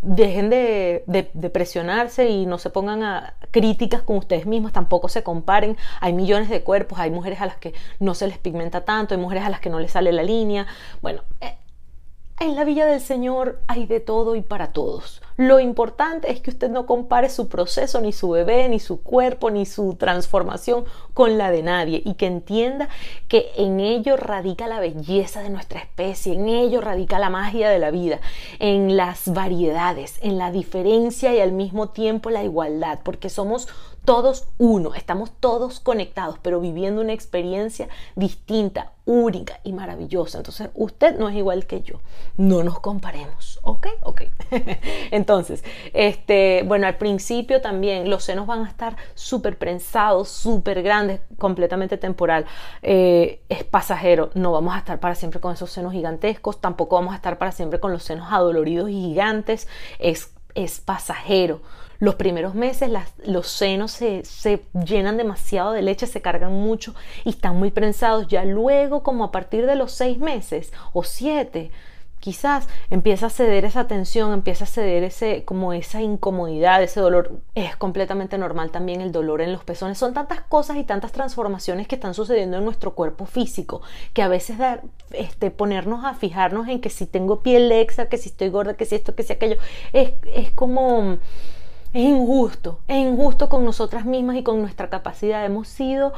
dejen 0.05 0.49
de, 0.49 1.03
presionarse 1.51 2.29
y 2.29 2.45
no 2.45 2.57
se 2.57 2.69
pongan 2.69 3.03
a 3.03 3.33
críticas 3.51 4.03
con 4.03 4.17
ustedes 4.17 4.45
mismos, 4.45 4.71
tampoco 4.71 5.09
se 5.09 5.23
comparen. 5.23 5.77
Hay 5.99 6.13
millones 6.13 6.49
de 6.49 6.63
cuerpos, 6.63 6.99
hay 6.99 7.11
mujeres 7.11 7.41
a 7.41 7.47
las 7.47 7.57
que 7.57 7.73
no 7.99 8.13
se 8.13 8.27
les 8.27 8.37
pigmenta 8.37 8.85
tanto, 8.85 9.15
hay 9.15 9.19
mujeres 9.19 9.43
a 9.43 9.49
las 9.49 9.59
que 9.59 9.69
no 9.69 9.79
les 9.79 9.91
sale 9.91 10.11
la 10.11 10.23
línea. 10.23 10.67
Bueno, 11.01 11.23
eh, 11.41 11.57
en 12.39 12.55
la 12.55 12.63
Villa 12.63 12.85
del 12.85 13.01
Señor 13.01 13.61
hay 13.67 13.87
de 13.87 13.99
todo 13.99 14.35
y 14.35 14.41
para 14.41 14.71
todos. 14.71 15.21
Lo 15.37 15.59
importante 15.59 16.31
es 16.31 16.39
que 16.39 16.49
usted 16.49 16.69
no 16.69 16.85
compare 16.85 17.29
su 17.29 17.49
proceso, 17.49 17.99
ni 17.99 18.13
su 18.13 18.29
bebé, 18.29 18.69
ni 18.69 18.79
su 18.79 19.01
cuerpo, 19.01 19.51
ni 19.51 19.65
su 19.65 19.95
transformación 19.95 20.85
con 21.13 21.37
la 21.37 21.51
de 21.51 21.61
nadie 21.61 22.01
y 22.05 22.13
que 22.13 22.27
entienda 22.27 22.87
que 23.27 23.51
en 23.57 23.79
ello 23.81 24.15
radica 24.15 24.67
la 24.67 24.79
belleza 24.79 25.41
de 25.41 25.49
nuestra 25.49 25.79
especie, 25.79 26.33
en 26.33 26.47
ello 26.47 26.79
radica 26.79 27.19
la 27.19 27.29
magia 27.29 27.69
de 27.69 27.79
la 27.79 27.91
vida, 27.91 28.19
en 28.59 28.95
las 28.95 29.33
variedades, 29.33 30.19
en 30.21 30.37
la 30.37 30.51
diferencia 30.51 31.33
y 31.33 31.39
al 31.41 31.51
mismo 31.51 31.89
tiempo 31.89 32.29
la 32.29 32.43
igualdad, 32.43 32.99
porque 33.03 33.29
somos 33.29 33.67
todos 34.05 34.45
uno, 34.59 34.93
estamos 34.93 35.31
todos 35.39 35.79
conectados, 35.79 36.37
pero 36.41 36.61
viviendo 36.61 37.01
una 37.01 37.13
experiencia 37.13 37.89
distinta, 38.15 38.91
única 39.05 39.59
y 39.63 39.73
maravillosa. 39.73 40.37
Entonces, 40.37 40.69
usted 40.75 41.17
no 41.17 41.27
es 41.27 41.35
igual 41.35 41.65
que 41.65 41.81
yo. 41.81 41.99
No 42.37 42.63
nos 42.63 42.79
comparemos, 42.79 43.59
¿ok? 43.63 43.87
Ok. 44.03 44.21
Entonces, 45.11 45.24
este, 45.93 46.63
bueno, 46.65 46.87
al 46.87 46.97
principio 46.97 47.61
también 47.61 48.09
los 48.09 48.23
senos 48.23 48.47
van 48.47 48.65
a 48.65 48.69
estar 48.69 48.95
súper 49.13 49.57
prensados, 49.57 50.29
súper 50.29 50.81
grandes, 50.83 51.21
completamente 51.37 51.97
temporal. 51.97 52.45
Eh, 52.81 53.41
es 53.49 53.63
pasajero. 53.63 54.29
No 54.33 54.51
vamos 54.51 54.75
a 54.75 54.79
estar 54.79 54.99
para 54.99 55.15
siempre 55.15 55.39
con 55.39 55.53
esos 55.53 55.71
senos 55.71 55.93
gigantescos. 55.93 56.61
Tampoco 56.61 56.95
vamos 56.95 57.13
a 57.13 57.17
estar 57.17 57.37
para 57.37 57.51
siempre 57.51 57.79
con 57.79 57.91
los 57.91 58.03
senos 58.03 58.27
adoloridos 58.31 58.89
y 58.89 58.93
gigantes. 58.93 59.67
Es, 59.99 60.33
es 60.53 60.79
pasajero 60.79 61.61
los 61.99 62.15
primeros 62.15 62.55
meses 62.55 62.91
los 63.25 63.47
senos 63.47 63.91
se, 63.91 64.23
llenan 64.85 65.17
demasiado 65.17 65.71
de 65.71 65.81
leche, 65.81 66.07
se 66.07 66.21
cargan 66.21 66.53
mucho 66.53 66.93
y 67.23 67.29
están 67.29 67.57
muy 67.57 67.71
prensados. 67.71 68.27
Ya 68.27 68.43
luego, 68.43 69.03
como 69.03 69.23
a 69.23 69.31
partir 69.31 69.65
de 69.65 69.75
los 69.75 69.91
seis 69.91 70.17
meses 70.17 70.71
o 70.93 71.03
siete, 71.03 71.71
quizás 72.25 72.67
empieza 72.89 73.27
a 73.27 73.29
ceder 73.29 73.65
esa 73.65 73.85
tensión, 73.85 74.33
empieza 74.33 74.63
a 74.63 74.67
ceder 74.67 75.03
ese, 75.03 75.45
como 75.45 75.73
esa 75.73 76.01
incomodidad, 76.01 76.81
ese 76.81 76.99
dolor. 76.99 77.33
Es 77.53 77.75
completamente 77.75 78.39
normal 78.39 78.71
también 78.71 78.99
el 78.99 79.11
dolor 79.11 79.41
en 79.41 79.51
los 79.53 79.63
pezones. 79.63 79.99
Son 79.99 80.15
tantas 80.15 80.41
cosas 80.41 80.77
y 80.77 80.83
tantas 80.83 81.11
transformaciones 81.11 81.87
que 81.87 81.93
están 81.93 82.15
sucediendo 82.15 82.57
en 82.57 82.65
nuestro 82.65 82.95
cuerpo 82.95 83.27
físico 83.27 83.83
que 84.13 84.23
a 84.23 84.27
veces 84.27 84.57
dar, 84.57 84.81
este, 85.11 85.51
ponernos 85.51 86.03
a 86.03 86.15
fijarnos 86.15 86.67
en 86.67 86.81
que 86.81 86.89
si 86.89 87.05
tengo 87.05 87.41
piel 87.41 87.69
lexa, 87.69 88.07
que 88.07 88.17
si 88.17 88.29
estoy 88.29 88.49
gorda, 88.49 88.73
que 88.73 88.85
si 88.85 88.95
esto, 88.95 89.13
que 89.13 89.21
si 89.21 89.33
aquello, 89.33 89.57
es, 89.93 90.13
es 90.33 90.49
como 90.49 91.19
es 91.93 92.03
injusto, 92.03 92.79
es 92.87 92.97
injusto 92.97 93.49
con 93.49 93.63
nosotras 93.65 94.03
mismas 94.03 94.37
y 94.37 94.41
con 94.41 94.61
nuestra 94.61 94.89
capacidad. 94.89 95.45
Hemos 95.45 95.67
sido 95.67 96.11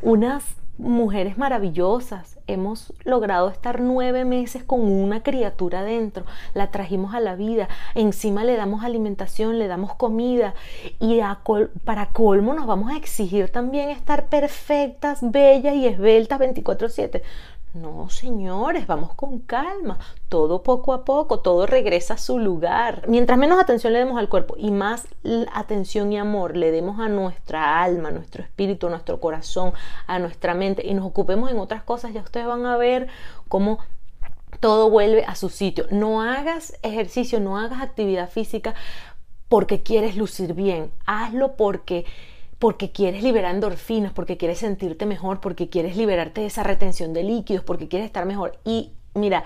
unas 0.00 0.44
mujeres 0.78 1.38
maravillosas. 1.38 2.38
Hemos 2.52 2.92
logrado 3.04 3.48
estar 3.48 3.80
nueve 3.80 4.24
meses 4.24 4.64
con 4.64 4.80
una 4.80 5.22
criatura 5.22 5.82
dentro. 5.82 6.24
La 6.52 6.70
trajimos 6.70 7.14
a 7.14 7.20
la 7.20 7.36
vida. 7.36 7.68
Encima 7.94 8.44
le 8.44 8.56
damos 8.56 8.82
alimentación, 8.82 9.58
le 9.58 9.68
damos 9.68 9.94
comida. 9.94 10.54
Y 10.98 11.20
para 11.84 12.06
colmo 12.06 12.54
nos 12.54 12.66
vamos 12.66 12.90
a 12.90 12.96
exigir 12.96 13.50
también 13.50 13.90
estar 13.90 14.26
perfectas, 14.26 15.18
bellas 15.22 15.74
y 15.74 15.86
esbeltas 15.86 16.40
24/7. 16.40 17.22
No, 17.72 18.10
señores, 18.10 18.88
vamos 18.88 19.14
con 19.14 19.38
calma. 19.38 19.98
Todo 20.28 20.64
poco 20.64 20.92
a 20.92 21.04
poco, 21.04 21.38
todo 21.38 21.66
regresa 21.66 22.14
a 22.14 22.18
su 22.18 22.40
lugar. 22.40 23.04
Mientras 23.06 23.38
menos 23.38 23.60
atención 23.60 23.92
le 23.92 24.00
demos 24.00 24.18
al 24.18 24.28
cuerpo 24.28 24.56
y 24.58 24.72
más 24.72 25.06
atención 25.52 26.12
y 26.12 26.18
amor 26.18 26.56
le 26.56 26.72
demos 26.72 26.98
a 26.98 27.08
nuestra 27.08 27.80
alma, 27.80 28.08
a 28.08 28.12
nuestro 28.12 28.42
espíritu, 28.42 28.88
a 28.88 28.90
nuestro 28.90 29.20
corazón, 29.20 29.72
a 30.08 30.18
nuestra 30.18 30.54
mente 30.54 30.84
y 30.84 30.94
nos 30.94 31.06
ocupemos 31.06 31.48
en 31.48 31.60
otras 31.60 31.84
cosas, 31.84 32.12
ya 32.12 32.22
ustedes 32.22 32.46
van 32.46 32.66
a 32.66 32.76
ver 32.76 33.06
cómo 33.48 33.78
todo 34.58 34.90
vuelve 34.90 35.24
a 35.24 35.36
su 35.36 35.48
sitio. 35.48 35.86
No 35.90 36.22
hagas 36.22 36.76
ejercicio, 36.82 37.38
no 37.38 37.56
hagas 37.56 37.82
actividad 37.82 38.28
física 38.28 38.74
porque 39.48 39.82
quieres 39.82 40.16
lucir 40.16 40.54
bien. 40.54 40.90
Hazlo 41.06 41.56
porque 41.56 42.04
porque 42.60 42.92
quieres 42.92 43.24
liberar 43.24 43.54
endorfinas, 43.54 44.12
porque 44.12 44.36
quieres 44.36 44.58
sentirte 44.58 45.06
mejor, 45.06 45.40
porque 45.40 45.70
quieres 45.70 45.96
liberarte 45.96 46.42
de 46.42 46.46
esa 46.46 46.62
retención 46.62 47.14
de 47.14 47.24
líquidos, 47.24 47.64
porque 47.64 47.88
quieres 47.88 48.06
estar 48.06 48.26
mejor. 48.26 48.58
Y 48.64 48.92
mira, 49.14 49.44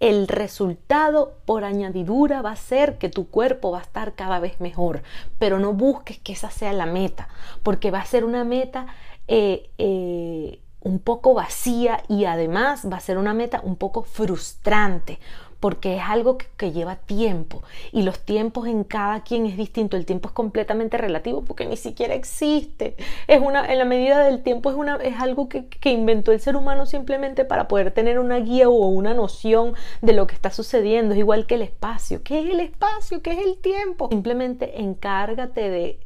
el 0.00 0.26
resultado 0.26 1.34
por 1.46 1.62
añadidura 1.64 2.42
va 2.42 2.50
a 2.50 2.56
ser 2.56 2.98
que 2.98 3.08
tu 3.08 3.28
cuerpo 3.28 3.70
va 3.70 3.78
a 3.78 3.82
estar 3.82 4.14
cada 4.14 4.40
vez 4.40 4.60
mejor, 4.60 5.02
pero 5.38 5.60
no 5.60 5.72
busques 5.74 6.18
que 6.18 6.32
esa 6.32 6.50
sea 6.50 6.72
la 6.72 6.86
meta, 6.86 7.28
porque 7.62 7.92
va 7.92 8.00
a 8.00 8.04
ser 8.04 8.24
una 8.24 8.42
meta 8.42 8.88
eh, 9.28 9.70
eh, 9.78 10.58
un 10.80 10.98
poco 10.98 11.34
vacía 11.34 12.02
y 12.08 12.24
además 12.24 12.88
va 12.92 12.96
a 12.96 13.00
ser 13.00 13.16
una 13.16 13.32
meta 13.32 13.60
un 13.62 13.76
poco 13.76 14.02
frustrante, 14.02 15.20
porque 15.66 15.96
es 15.96 16.02
algo 16.06 16.38
que, 16.38 16.70
lleva 16.70 16.94
tiempo 16.94 17.64
y 17.90 18.02
los 18.02 18.20
tiempos 18.20 18.68
en 18.68 18.84
cada 18.84 19.24
quien 19.24 19.46
es 19.46 19.56
distinto. 19.56 19.96
El 19.96 20.06
tiempo 20.06 20.28
es 20.28 20.32
completamente 20.32 20.96
relativo 20.96 21.42
porque 21.42 21.66
ni 21.66 21.76
siquiera 21.76 22.14
existe. 22.14 22.94
Es 23.26 23.40
una, 23.40 23.66
en 23.66 23.78
la 23.78 23.84
medida 23.84 24.20
del 24.20 24.44
tiempo 24.44 24.70
es, 24.70 24.76
una, 24.76 24.94
es 24.94 25.18
algo 25.18 25.48
que, 25.48 25.66
que 25.66 25.90
inventó 25.90 26.30
el 26.30 26.38
ser 26.38 26.54
humano 26.54 26.86
simplemente 26.86 27.44
para 27.44 27.66
poder 27.66 27.90
tener 27.90 28.20
una 28.20 28.38
guía 28.38 28.68
o 28.68 28.86
una 28.86 29.12
noción 29.12 29.74
de 30.02 30.12
lo 30.12 30.28
que 30.28 30.36
está 30.36 30.50
sucediendo. 30.50 31.14
Es 31.14 31.18
igual 31.18 31.46
que 31.46 31.56
el 31.56 31.62
espacio. 31.62 32.22
¿Qué 32.22 32.38
es 32.38 32.48
el 32.48 32.60
espacio? 32.60 33.20
¿Qué 33.20 33.32
es 33.32 33.44
el 33.44 33.58
tiempo? 33.58 34.08
Simplemente 34.08 34.80
encárgate 34.80 35.68
de 35.68 35.98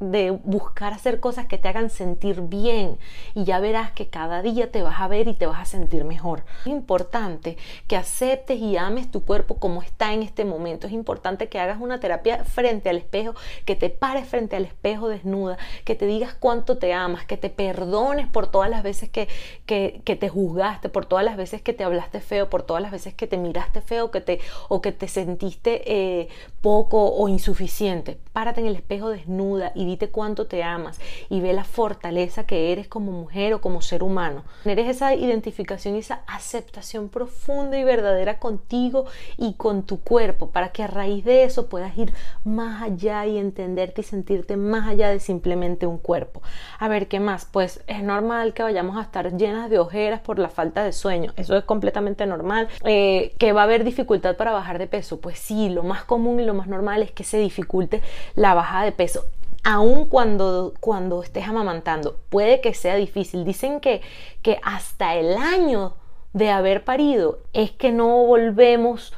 de 0.00 0.30
buscar 0.30 0.94
hacer 0.94 1.20
cosas 1.20 1.46
que 1.46 1.58
te 1.58 1.68
hagan 1.68 1.90
sentir 1.90 2.40
bien 2.40 2.98
y 3.34 3.44
ya 3.44 3.60
verás 3.60 3.92
que 3.92 4.08
cada 4.08 4.40
día 4.40 4.72
te 4.72 4.82
vas 4.82 4.98
a 4.98 5.08
ver 5.08 5.28
y 5.28 5.34
te 5.34 5.46
vas 5.46 5.60
a 5.60 5.64
sentir 5.66 6.04
mejor. 6.04 6.42
Es 6.62 6.68
importante 6.68 7.58
que 7.86 7.96
aceptes 7.96 8.58
y 8.58 8.78
ames 8.78 9.10
tu 9.10 9.24
cuerpo 9.24 9.56
como 9.56 9.82
está 9.82 10.14
en 10.14 10.22
este 10.22 10.46
momento. 10.46 10.86
Es 10.86 10.94
importante 10.94 11.50
que 11.50 11.60
hagas 11.60 11.80
una 11.80 12.00
terapia 12.00 12.44
frente 12.44 12.88
al 12.88 12.96
espejo, 12.96 13.34
que 13.66 13.76
te 13.76 13.90
pares 13.90 14.26
frente 14.26 14.56
al 14.56 14.64
espejo 14.64 15.08
desnuda, 15.08 15.58
que 15.84 15.94
te 15.94 16.06
digas 16.06 16.34
cuánto 16.38 16.78
te 16.78 16.94
amas, 16.94 17.26
que 17.26 17.36
te 17.36 17.50
perdones 17.50 18.26
por 18.26 18.46
todas 18.46 18.70
las 18.70 18.82
veces 18.82 19.10
que, 19.10 19.28
que, 19.66 20.16
te 20.16 20.28
juzgaste, 20.28 20.88
por 20.88 21.04
todas 21.04 21.24
las 21.24 21.36
veces 21.36 21.60
que 21.60 21.74
te 21.74 21.84
hablaste 21.84 22.20
feo, 22.20 22.48
por 22.48 22.62
todas 22.62 22.82
las 22.82 22.90
veces 22.90 23.12
que 23.12 23.26
te 23.26 23.36
miraste 23.36 23.82
feo 23.82 24.10
que 24.10 24.22
te, 24.22 24.40
o 24.68 24.80
que 24.80 24.92
te 24.92 25.08
sentiste 25.08 25.82
eh, 25.86 26.28
poco 26.62 27.12
o 27.14 27.28
insuficiente. 27.28 28.18
Párate 28.32 28.60
en 28.60 28.68
el 28.68 28.76
espejo 28.76 29.10
desnuda 29.10 29.72
y 29.74 29.86
dite 29.86 30.10
cuánto 30.10 30.46
te 30.46 30.62
amas 30.62 31.00
y 31.28 31.40
ve 31.40 31.52
la 31.52 31.64
fortaleza 31.64 32.46
que 32.46 32.72
eres 32.72 32.86
como 32.86 33.10
mujer 33.10 33.54
o 33.54 33.60
como 33.60 33.82
ser 33.82 34.02
humano. 34.02 34.44
Eres 34.64 34.88
esa 34.88 35.14
identificación 35.14 35.96
y 35.96 35.98
esa 35.98 36.22
aceptación 36.26 37.08
profunda 37.08 37.78
y 37.78 37.84
verdadera 37.84 38.38
contigo 38.38 39.06
y 39.36 39.54
con 39.54 39.82
tu 39.82 40.00
cuerpo 40.00 40.50
para 40.50 40.70
que 40.70 40.82
a 40.82 40.86
raíz 40.86 41.24
de 41.24 41.44
eso 41.44 41.68
puedas 41.68 41.96
ir 41.98 42.12
más 42.44 42.82
allá 42.82 43.26
y 43.26 43.38
entenderte 43.38 44.02
y 44.02 44.04
sentirte 44.04 44.56
más 44.56 44.88
allá 44.88 45.10
de 45.10 45.20
simplemente 45.20 45.86
un 45.86 45.98
cuerpo. 45.98 46.42
A 46.78 46.88
ver, 46.88 47.08
¿qué 47.08 47.20
más? 47.20 47.46
Pues 47.46 47.82
es 47.86 48.02
normal 48.02 48.54
que 48.54 48.62
vayamos 48.62 48.96
a 48.96 49.02
estar 49.02 49.36
llenas 49.36 49.70
de 49.70 49.78
ojeras 49.78 50.20
por 50.20 50.38
la 50.38 50.48
falta 50.48 50.84
de 50.84 50.92
sueño. 50.92 51.32
Eso 51.36 51.56
es 51.56 51.64
completamente 51.64 52.26
normal. 52.26 52.68
Eh, 52.84 53.34
que 53.38 53.52
va 53.52 53.62
a 53.62 53.64
haber 53.64 53.84
dificultad 53.84 54.36
para 54.36 54.52
bajar 54.52 54.78
de 54.78 54.86
peso. 54.86 55.20
Pues 55.20 55.38
sí, 55.38 55.68
lo 55.68 55.82
más 55.82 56.04
común 56.04 56.40
y 56.40 56.44
lo 56.44 56.54
más 56.54 56.66
normal 56.66 57.02
es 57.02 57.10
que 57.10 57.24
se 57.24 57.38
dificulte 57.38 58.02
la 58.34 58.54
bajada 58.54 58.84
de 58.84 58.92
peso 58.92 59.24
aun 59.62 60.06
cuando, 60.06 60.72
cuando 60.80 61.22
estés 61.22 61.46
amamantando, 61.46 62.16
puede 62.28 62.60
que 62.60 62.74
sea 62.74 62.94
difícil. 62.96 63.44
Dicen 63.44 63.80
que, 63.80 64.00
que 64.42 64.58
hasta 64.62 65.14
el 65.16 65.36
año 65.36 65.94
de 66.32 66.50
haber 66.50 66.84
parido 66.84 67.40
es 67.52 67.70
que 67.72 67.92
no 67.92 68.24
volvemos 68.24 69.12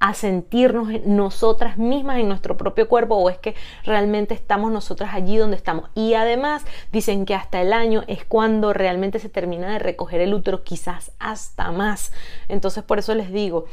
a 0.00 0.14
sentirnos 0.14 0.88
nosotras 1.06 1.76
mismas 1.76 2.18
en 2.18 2.28
nuestro 2.28 2.56
propio 2.56 2.88
cuerpo 2.88 3.16
o 3.16 3.30
es 3.30 3.38
que 3.38 3.56
realmente 3.84 4.32
estamos 4.32 4.70
nosotras 4.70 5.12
allí 5.12 5.36
donde 5.36 5.56
estamos. 5.56 5.90
Y 5.94 6.14
además 6.14 6.64
dicen 6.92 7.24
que 7.24 7.34
hasta 7.34 7.60
el 7.60 7.72
año 7.72 8.04
es 8.06 8.24
cuando 8.24 8.72
realmente 8.72 9.18
se 9.18 9.28
termina 9.28 9.72
de 9.72 9.80
recoger 9.80 10.20
el 10.20 10.34
útero, 10.34 10.62
quizás 10.62 11.10
hasta 11.18 11.72
más. 11.72 12.12
Entonces 12.46 12.84
por 12.84 13.00
eso 13.00 13.14
les 13.14 13.32
digo, 13.32 13.64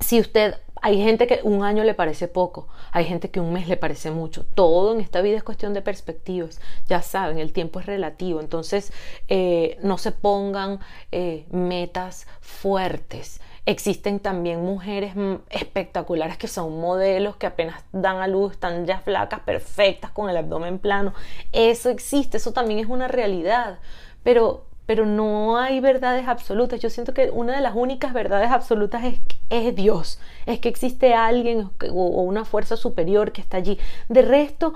si 0.00 0.20
usted 0.20 0.56
hay 0.82 1.02
gente 1.02 1.26
que 1.26 1.40
un 1.42 1.64
año 1.64 1.84
le 1.84 1.94
parece 1.94 2.28
poco, 2.28 2.68
hay 2.92 3.04
gente 3.04 3.30
que 3.30 3.40
un 3.40 3.52
mes 3.52 3.68
le 3.68 3.76
parece 3.76 4.10
mucho. 4.10 4.44
Todo 4.54 4.94
en 4.94 5.00
esta 5.00 5.20
vida 5.20 5.36
es 5.36 5.42
cuestión 5.42 5.74
de 5.74 5.82
perspectivas. 5.82 6.60
Ya 6.86 7.02
saben, 7.02 7.38
el 7.38 7.52
tiempo 7.52 7.80
es 7.80 7.86
relativo. 7.86 8.40
Entonces, 8.40 8.92
eh, 9.28 9.78
no 9.82 9.98
se 9.98 10.12
pongan 10.12 10.80
eh, 11.12 11.46
metas 11.50 12.26
fuertes. 12.40 13.40
Existen 13.66 14.18
también 14.18 14.62
mujeres 14.62 15.14
mm, 15.14 15.34
espectaculares 15.50 16.38
que 16.38 16.48
son 16.48 16.80
modelos 16.80 17.36
que 17.36 17.46
apenas 17.46 17.84
dan 17.92 18.16
a 18.16 18.26
luz, 18.26 18.52
están 18.52 18.86
ya 18.86 19.00
flacas, 19.00 19.40
perfectas, 19.40 20.10
con 20.10 20.30
el 20.30 20.36
abdomen 20.38 20.78
plano. 20.78 21.12
Eso 21.52 21.90
existe, 21.90 22.38
eso 22.38 22.52
también 22.52 22.80
es 22.80 22.86
una 22.86 23.08
realidad. 23.08 23.78
Pero 24.22 24.67
pero 24.88 25.04
no 25.04 25.58
hay 25.58 25.80
verdades 25.80 26.26
absolutas. 26.28 26.80
Yo 26.80 26.88
siento 26.88 27.12
que 27.12 27.28
una 27.28 27.54
de 27.54 27.60
las 27.60 27.74
únicas 27.76 28.14
verdades 28.14 28.50
absolutas 28.50 29.04
es, 29.04 29.20
es 29.50 29.76
Dios, 29.76 30.18
es 30.46 30.60
que 30.60 30.70
existe 30.70 31.12
alguien 31.12 31.68
o, 31.92 32.22
una 32.22 32.46
fuerza 32.46 32.74
superior 32.74 33.32
que 33.32 33.42
está 33.42 33.58
allí. 33.58 33.78
De 34.08 34.22
resto, 34.22 34.72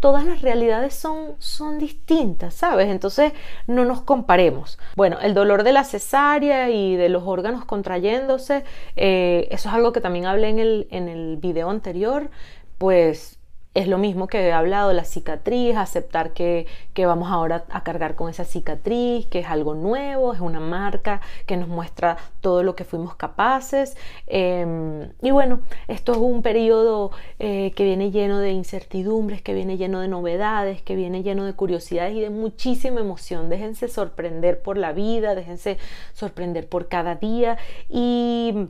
todas 0.00 0.24
las 0.24 0.40
realidades 0.40 0.94
son, 0.94 1.34
son 1.38 1.78
distintas, 1.78 2.54
¿sabes? 2.54 2.88
Entonces 2.88 3.34
no 3.66 3.84
nos 3.84 4.00
comparemos. 4.00 4.78
Bueno, 4.96 5.18
el 5.20 5.34
dolor 5.34 5.64
de 5.64 5.72
la 5.74 5.84
cesárea 5.84 6.70
y 6.70 6.96
de 6.96 7.10
los 7.10 7.24
órganos 7.26 7.66
contrayéndose, 7.66 8.64
eh, 8.96 9.48
eso 9.50 9.68
es 9.68 9.74
algo 9.74 9.92
que 9.92 10.00
también 10.00 10.24
hablé 10.24 10.48
en 10.48 10.60
el, 10.60 10.88
en 10.90 11.08
el 11.10 11.36
video 11.36 11.68
anterior, 11.68 12.30
pues 12.78 13.38
es 13.74 13.88
lo 13.88 13.96
mismo 13.96 14.26
que 14.26 14.48
he 14.48 14.52
hablado, 14.52 14.92
la 14.92 15.04
cicatriz, 15.04 15.76
aceptar 15.76 16.32
que, 16.32 16.66
vamos 16.98 17.30
ahora 17.30 17.64
a 17.70 17.82
cargar 17.82 18.14
con 18.16 18.28
esa 18.28 18.44
cicatriz, 18.44 19.26
que 19.26 19.40
es 19.40 19.46
algo 19.46 19.74
nuevo, 19.74 20.34
es 20.34 20.40
una 20.40 20.60
marca 20.60 21.20
que 21.46 21.56
nos 21.56 21.68
muestra 21.68 22.18
todo 22.40 22.62
lo 22.62 22.76
que 22.76 22.84
fuimos 22.84 23.14
capaces. 23.14 23.96
Em, 24.26 25.10
y 25.22 25.30
bueno, 25.30 25.60
esto 25.88 26.12
es 26.12 26.18
un 26.18 26.42
periodo 26.42 27.12
eh, 27.38 27.72
que 27.74 27.84
viene 27.84 28.10
lleno 28.10 28.38
de 28.38 28.52
incertidumbres, 28.52 29.40
que 29.40 29.54
viene 29.54 29.78
lleno 29.78 30.00
de 30.00 30.08
novedades, 30.08 30.82
que 30.82 30.94
viene 30.94 31.22
lleno 31.22 31.46
de 31.46 31.54
curiosidades 31.54 32.14
y 32.14 32.20
de 32.20 32.30
muchísima 32.30 33.00
emoción. 33.00 33.48
Déjense 33.48 33.88
sorprender 33.88 34.60
por 34.60 34.76
la 34.76 34.92
vida, 34.92 35.34
déjense 35.34 35.78
sorprender 36.12 36.68
por 36.68 36.88
cada 36.88 37.14
día 37.14 37.56
y 37.88 38.68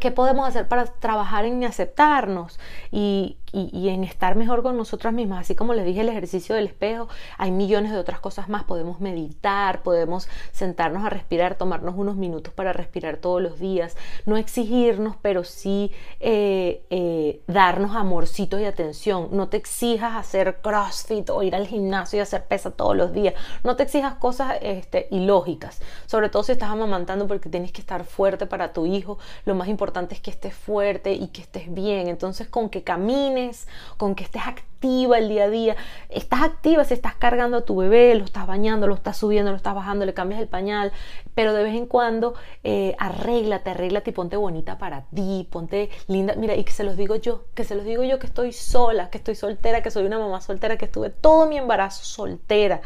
¿Qué 0.00 0.12
podemos 0.12 0.46
hacer 0.46 0.68
para 0.68 0.84
trabajar 0.84 1.46
en 1.46 1.64
aceptarnos 1.64 2.60
y, 2.92 3.38
y, 3.54 3.88
en 3.88 4.04
estar 4.04 4.34
mejor 4.36 4.62
con 4.62 4.76
nosotras 4.76 5.14
mismas. 5.14 5.40
Así 5.40 5.54
como 5.54 5.74
les 5.74 5.84
dije, 5.84 6.00
el 6.00 6.08
ejercicio 6.08 6.54
del 6.54 6.66
espejo, 6.66 7.08
hay 7.38 7.50
millones 7.50 7.92
de 7.92 7.98
otras 7.98 8.20
cosas 8.20 8.48
más. 8.48 8.64
Podemos 8.64 9.00
meditar, 9.00 9.82
podemos 9.82 10.28
sentarnos 10.52 11.04
a 11.04 11.10
respirar, 11.10 11.56
tomarnos 11.56 11.94
unos 11.96 12.16
minutos 12.16 12.52
para 12.52 12.72
respirar 12.72 13.18
todos 13.18 13.40
los 13.40 13.58
días, 13.58 13.96
no 14.26 14.36
exigirnos, 14.36 15.16
pero 15.22 15.44
sí 15.44 15.92
eh, 16.20 16.84
eh, 16.90 17.42
darnos 17.46 17.94
amorcito 17.94 18.58
y 18.58 18.64
atención. 18.64 19.28
No 19.30 19.48
te 19.48 19.56
exijas 19.56 20.16
hacer 20.16 20.60
CrossFit 20.60 21.30
o 21.30 21.42
ir 21.42 21.54
al 21.54 21.66
gimnasio 21.66 22.18
y 22.18 22.20
hacer 22.20 22.44
pesa 22.46 22.70
todos 22.70 22.96
los 22.96 23.12
días. 23.12 23.34
No 23.62 23.76
te 23.76 23.84
exijas 23.84 24.14
cosas 24.14 24.54
este, 24.60 25.06
ilógicas, 25.10 25.80
sobre 26.06 26.28
todo 26.28 26.42
si 26.42 26.52
estás 26.52 26.70
amamantando 26.70 27.28
porque 27.28 27.48
tienes 27.48 27.72
que 27.72 27.80
estar 27.80 28.04
fuerte 28.04 28.46
para 28.46 28.72
tu 28.72 28.86
hijo. 28.86 29.18
Lo 29.44 29.54
más 29.54 29.68
importante 29.68 30.14
es 30.14 30.20
que 30.20 30.30
estés 30.30 30.54
fuerte 30.54 31.12
y 31.12 31.28
que 31.28 31.42
estés 31.42 31.72
bien. 31.72 32.08
Entonces, 32.08 32.48
con 32.48 32.68
que 32.68 32.82
camines, 32.82 33.43
con 33.96 34.14
que 34.14 34.24
estés 34.24 34.42
activa 34.46 35.18
el 35.18 35.28
día 35.28 35.44
a 35.44 35.48
día. 35.48 35.76
Estás 36.08 36.42
activa 36.42 36.84
si 36.84 36.94
estás 36.94 37.14
cargando 37.14 37.58
a 37.58 37.64
tu 37.64 37.76
bebé, 37.76 38.14
lo 38.14 38.24
estás 38.24 38.46
bañando, 38.46 38.86
lo 38.86 38.94
estás 38.94 39.16
subiendo, 39.16 39.50
lo 39.50 39.56
estás 39.56 39.74
bajando, 39.74 40.04
le 40.04 40.14
cambias 40.14 40.40
el 40.40 40.48
pañal, 40.48 40.92
pero 41.34 41.52
de 41.52 41.62
vez 41.62 41.74
en 41.74 41.86
cuando 41.86 42.34
eh, 42.62 42.94
arréglate, 42.98 43.70
arréglate 43.70 44.10
y 44.10 44.12
ponte 44.12 44.36
bonita 44.36 44.78
para 44.78 45.02
ti, 45.14 45.48
ponte 45.50 45.90
linda. 46.06 46.34
Mira, 46.36 46.54
y 46.54 46.64
que 46.64 46.72
se 46.72 46.84
los 46.84 46.96
digo 46.96 47.16
yo, 47.16 47.44
que 47.54 47.64
se 47.64 47.74
los 47.74 47.84
digo 47.84 48.04
yo 48.04 48.18
que 48.18 48.26
estoy 48.26 48.52
sola, 48.52 49.10
que 49.10 49.18
estoy 49.18 49.34
soltera, 49.34 49.82
que 49.82 49.90
soy 49.90 50.04
una 50.04 50.18
mamá 50.18 50.40
soltera, 50.40 50.76
que 50.76 50.86
estuve 50.86 51.10
todo 51.10 51.46
mi 51.46 51.56
embarazo 51.56 52.04
soltera 52.04 52.80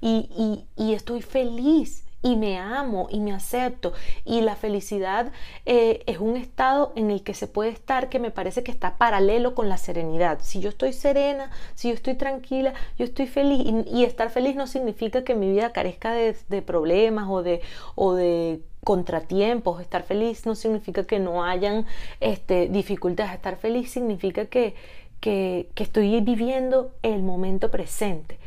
y, 0.00 0.66
y 0.76 0.94
estoy 0.94 1.22
feliz 1.22 2.04
y 2.22 2.36
me 2.36 2.58
amo 2.58 3.08
y 3.10 3.20
me 3.20 3.32
acepto. 3.32 3.92
Y 4.24 4.40
la 4.40 4.56
felicidad 4.56 5.32
eh, 5.66 6.02
es 6.06 6.18
un 6.18 6.36
estado 6.36 6.92
en 6.96 7.10
el 7.10 7.22
que 7.22 7.34
se 7.34 7.48
puede 7.48 7.70
estar 7.70 8.08
que 8.08 8.18
me 8.18 8.30
parece 8.30 8.62
que 8.62 8.70
está 8.70 8.96
paralelo 8.96 9.54
con 9.54 9.68
la 9.68 9.76
serenidad. 9.76 10.38
Si 10.42 10.60
yo 10.60 10.70
estoy 10.70 10.92
serena, 10.92 11.50
si 11.74 11.88
yo 11.88 11.94
estoy 11.94 12.14
tranquila, 12.14 12.72
yo 12.98 13.04
estoy 13.04 13.26
feliz. 13.26 13.64
Y, 13.86 14.04
estar 14.04 14.30
feliz 14.30 14.56
no 14.56 14.66
significa 14.66 15.24
que 15.24 15.34
mi 15.34 15.50
vida 15.50 15.72
carezca 15.72 16.12
de, 16.12 16.62
problemas 16.62 17.26
o 17.28 17.42
de, 17.42 17.60
o 17.94 18.14
de 18.14 18.60
contratiempos. 18.84 19.80
Estar 19.80 20.02
feliz 20.02 20.46
no 20.46 20.54
significa 20.54 21.04
que 21.04 21.18
no 21.18 21.44
hayan 21.44 21.86
este, 22.20 22.68
dificultades. 22.68 23.34
Estar 23.34 23.56
feliz 23.56 23.90
significa 23.90 24.46
que, 24.46 24.74
que, 25.20 25.68
que 25.74 25.82
estoy 25.82 26.20
viviendo 26.20 26.92
el 27.02 27.22
momento 27.22 27.70
presente. 27.70 28.38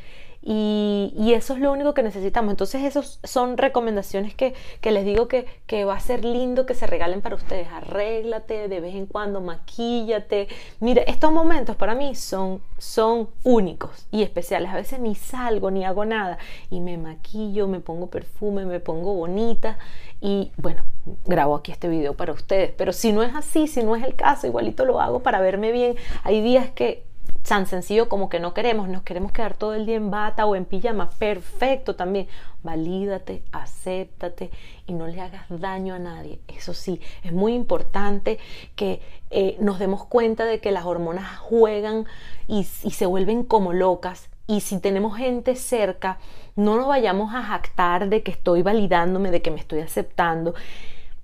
Y, 0.48 1.34
eso 1.34 1.56
es 1.56 1.60
lo 1.60 1.72
único 1.72 1.96
que 1.96 2.04
necesitamos. 2.04 2.52
Entonces, 2.52 2.84
esas 2.84 3.20
son 3.24 3.58
recomendaciones 3.58 4.36
que, 4.36 4.54
les 4.84 5.04
digo 5.04 5.28
que, 5.28 5.86
va 5.86 5.96
a 5.96 6.00
ser 6.00 6.24
lindo 6.24 6.68
que 6.68 6.76
se 6.76 6.86
regalen 6.86 7.22
para 7.22 7.36
ustedes. 7.36 7.68
Arréglate 7.70 8.68
de 8.68 8.80
vez 8.80 8.94
en 8.94 9.08
cuando, 9.08 9.42
maquíllate. 9.42 10.48
Mire, 10.80 11.04
estos 11.10 11.32
momentos 11.32 11.76
para 11.76 11.96
mí 11.96 12.14
son, 12.14 12.62
son 12.78 13.30
únicos 13.44 14.06
y 14.12 14.22
especiales. 14.22 14.70
A 14.70 14.76
veces 14.76 15.00
ni 15.00 15.16
salgo 15.16 15.72
ni 15.72 15.84
hago 15.84 16.06
nada 16.06 16.38
y 16.70 16.80
me 16.80 16.98
maquillo, 17.00 17.68
me 17.68 17.80
pongo 17.80 18.08
perfume, 18.08 18.66
me 18.66 18.80
pongo 18.80 19.16
bonita 19.16 19.80
y 20.22 20.52
bueno, 20.58 20.84
grabo 21.26 21.56
aquí 21.56 21.72
este 21.72 21.90
video 21.90 22.14
para 22.14 22.34
ustedes. 22.34 22.72
Pero 22.78 22.94
si 22.94 23.12
no 23.12 23.24
es 23.24 23.34
así, 23.34 23.68
si 23.68 23.84
no 23.84 23.96
es 23.96 24.04
el 24.04 24.16
caso, 24.16 24.46
igualito 24.46 24.86
lo 24.86 25.02
hago 25.02 25.22
para 25.22 25.42
verme 25.42 25.72
bien. 25.72 25.96
Hay 26.24 26.42
días 26.42 26.70
que 26.70 27.05
tan 27.48 27.68
sencillo 27.68 28.10
como 28.10 28.28
que 28.28 28.40
no 28.40 28.54
queremos, 28.54 28.90
nos 28.90 29.04
queremos 29.04 29.32
quedar 29.32 29.56
todo 29.56 29.74
el 29.76 29.86
día 29.86 29.96
en 29.96 30.10
bata 30.10 30.46
o 30.46 30.56
en 30.56 30.66
pijama, 30.66 31.10
perfecto 31.12 31.96
también. 31.96 32.28
Valídate, 32.64 33.44
acéptate 33.52 34.50
y 34.88 34.94
no 34.94 35.06
le 35.08 35.22
hagas 35.22 35.46
daño 35.50 35.94
a 35.94 36.00
nadie. 36.00 36.40
Eso 36.48 36.74
sí, 36.74 37.00
es 37.24 37.32
muy 37.32 37.54
importante 37.54 38.40
que 38.76 39.02
eh, 39.30 39.56
nos 39.60 39.78
demos 39.78 40.06
cuenta 40.06 40.46
de 40.46 40.60
que 40.60 40.72
las 40.72 40.86
hormonas 40.86 41.38
juegan 41.38 42.06
y, 42.48 42.68
y 42.84 42.92
se 42.92 43.06
vuelven 43.06 43.44
como 43.44 43.74
locas. 43.74 44.30
Y 44.48 44.62
si 44.62 44.80
tenemos 44.80 45.18
gente 45.18 45.56
cerca, 45.56 46.18
no 46.56 46.78
nos 46.78 46.88
vayamos 46.88 47.34
a 47.34 47.44
jactar 47.44 48.10
de 48.10 48.24
que 48.24 48.32
estoy 48.32 48.64
validándome, 48.64 49.32
de 49.32 49.42
que 49.42 49.52
me 49.52 49.60
estoy 49.60 49.82
aceptando 49.82 50.56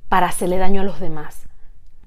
para 0.09 0.27
hacerle 0.27 0.57
daño 0.57 0.81
a 0.81 0.83
los 0.85 0.99
demás 0.99 1.47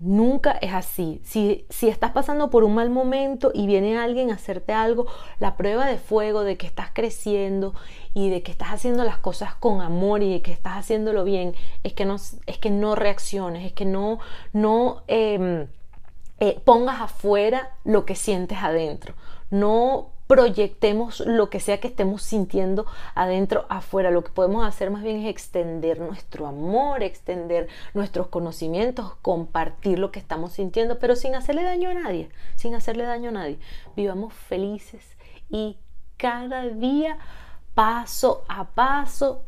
Nunca 0.04 0.52
es 0.60 0.74
así. 0.74 1.22
Si, 1.24 1.64
si, 1.70 1.88
estás 1.88 2.10
pasando 2.12 2.50
por 2.50 2.62
un 2.62 2.74
mal 2.74 2.90
momento 2.90 3.50
y 3.54 3.66
viene 3.66 3.96
alguien 3.96 4.30
a 4.30 4.34
hacerte 4.34 4.74
algo, 4.74 5.06
la 5.38 5.56
prueba 5.56 5.86
de 5.86 5.96
fuego 5.96 6.44
de 6.44 6.58
que 6.58 6.66
estás 6.66 6.90
creciendo 6.92 7.72
y 8.12 8.28
de 8.28 8.42
que 8.42 8.52
estás 8.52 8.68
haciendo 8.68 9.02
las 9.04 9.16
cosas 9.16 9.54
con 9.54 9.80
amor 9.80 10.22
y 10.22 10.30
de 10.30 10.42
que 10.42 10.52
estás 10.52 10.74
haciéndolo 10.74 11.24
bien 11.24 11.54
es 11.84 11.94
que 11.94 12.04
no, 12.04 12.16
es 12.16 12.58
que 12.58 12.68
no 12.68 12.94
reacciones, 12.94 13.64
es 13.64 13.72
que 13.72 13.86
no, 13.86 14.18
no 14.52 15.04
em, 15.06 15.68
eh, 16.38 16.60
pongas 16.66 17.00
afuera 17.00 17.70
lo 17.84 18.04
que 18.04 18.14
sientes 18.14 18.58
adentro. 18.58 19.14
No 19.48 20.10
proyectemos 20.26 21.20
lo 21.20 21.50
que 21.50 21.60
sea 21.60 21.80
que 21.80 21.88
estemos 21.88 22.22
sintiendo 22.22 22.86
adentro, 23.14 23.66
afuera. 23.68 24.10
Lo 24.10 24.24
que 24.24 24.30
podemos 24.30 24.66
hacer 24.66 24.90
más 24.90 25.02
bien 25.02 25.20
es 25.20 25.28
extender 25.28 26.00
nuestro 26.00 26.46
amor, 26.46 27.02
extender 27.02 27.68
nuestros 27.92 28.28
conocimientos, 28.28 29.14
compartir 29.22 29.98
lo 29.98 30.10
que 30.10 30.18
estamos 30.18 30.52
sintiendo, 30.52 30.98
pero 30.98 31.16
sin 31.16 31.34
hacerle 31.34 31.62
daño 31.62 31.90
a 31.90 31.94
nadie, 31.94 32.30
sin 32.56 32.74
hacerle 32.74 33.04
daño 33.04 33.28
a 33.28 33.32
nadie. 33.32 33.58
Vivamos 33.96 34.32
felices 34.32 35.16
y 35.50 35.76
cada 36.16 36.68
día, 36.68 37.18
paso 37.74 38.44
a 38.48 38.64
paso, 38.64 39.42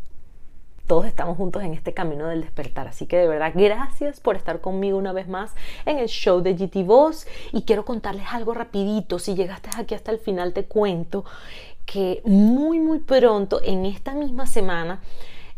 todos 0.86 1.06
estamos 1.06 1.36
juntos 1.36 1.62
en 1.62 1.74
este 1.74 1.92
camino 1.94 2.28
del 2.28 2.40
despertar. 2.40 2.88
Así 2.88 3.06
que 3.06 3.16
de 3.16 3.28
verdad, 3.28 3.52
gracias 3.54 4.20
por 4.20 4.36
estar 4.36 4.60
conmigo 4.60 4.98
una 4.98 5.12
vez 5.12 5.28
más 5.28 5.54
en 5.84 5.98
el 5.98 6.08
show 6.08 6.40
de 6.40 6.54
GT 6.54 6.84
Voz. 6.84 7.26
Y 7.52 7.62
quiero 7.62 7.84
contarles 7.84 8.26
algo 8.32 8.54
rapidito. 8.54 9.18
Si 9.18 9.34
llegaste 9.34 9.70
aquí 9.76 9.94
hasta 9.94 10.12
el 10.12 10.18
final, 10.18 10.52
te 10.52 10.64
cuento 10.64 11.24
que 11.84 12.20
muy, 12.24 12.80
muy 12.80 12.98
pronto, 12.98 13.60
en 13.62 13.86
esta 13.86 14.14
misma 14.14 14.46
semana, 14.46 15.00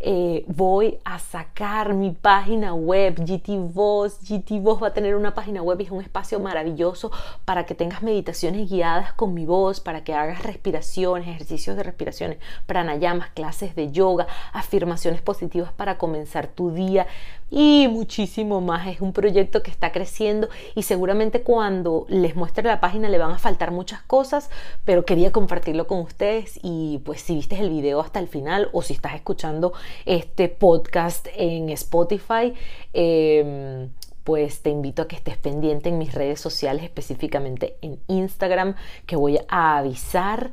eh, 0.00 0.44
voy 0.46 1.00
a 1.04 1.18
sacar 1.18 1.92
mi 1.92 2.12
página 2.12 2.72
web, 2.72 3.16
GT 3.18 3.72
Voz. 3.72 4.20
GT 4.20 4.60
Voz 4.60 4.80
va 4.80 4.88
a 4.88 4.94
tener 4.94 5.16
una 5.16 5.34
página 5.34 5.60
web 5.60 5.80
y 5.80 5.84
es 5.84 5.90
un 5.90 6.00
espacio 6.00 6.38
maravilloso 6.38 7.10
para 7.44 7.66
que 7.66 7.74
tengas 7.74 8.02
meditaciones 8.02 8.70
guiadas 8.70 9.12
con 9.14 9.34
mi 9.34 9.44
voz, 9.44 9.80
para 9.80 10.04
que 10.04 10.14
hagas 10.14 10.44
respiraciones, 10.44 11.28
ejercicios 11.28 11.76
de 11.76 11.82
respiraciones, 11.82 12.38
pranayamas, 12.66 13.30
clases 13.30 13.74
de 13.74 13.90
yoga, 13.90 14.28
afirmaciones 14.52 15.20
positivas 15.20 15.72
para 15.72 15.98
comenzar 15.98 16.46
tu 16.46 16.70
día 16.70 17.08
y 17.50 17.88
muchísimo 17.88 18.60
más. 18.60 18.86
Es 18.88 19.00
un 19.00 19.12
proyecto 19.12 19.62
que 19.62 19.70
está 19.70 19.92
creciendo 19.92 20.48
y 20.74 20.82
seguramente 20.82 21.42
cuando 21.42 22.06
les 22.08 22.36
muestre 22.36 22.64
la 22.64 22.80
página 22.80 23.08
le 23.08 23.18
van 23.18 23.32
a 23.32 23.38
faltar 23.38 23.70
muchas 23.70 24.02
cosas, 24.02 24.50
pero 24.84 25.04
quería 25.04 25.32
compartirlo 25.32 25.86
con 25.86 26.00
ustedes 26.00 26.58
y 26.62 27.00
pues 27.04 27.20
si 27.22 27.34
viste 27.34 27.58
el 27.58 27.70
video 27.70 28.00
hasta 28.00 28.18
el 28.18 28.28
final 28.28 28.68
o 28.72 28.82
si 28.82 28.94
estás 28.94 29.14
escuchando 29.14 29.72
este 30.06 30.48
podcast 30.48 31.26
en 31.36 31.70
Spotify. 31.70 32.54
Em, 32.92 33.90
pues 34.24 34.60
te 34.60 34.68
invito 34.68 35.00
a 35.00 35.08
que 35.08 35.16
estés 35.16 35.38
pendiente 35.38 35.88
en 35.88 35.96
mis 35.96 36.12
redes 36.12 36.38
sociales, 36.38 36.84
específicamente 36.84 37.76
en 37.80 37.98
Instagram, 38.08 38.74
que 39.06 39.16
voy 39.16 39.38
a 39.48 39.78
avisar. 39.78 40.50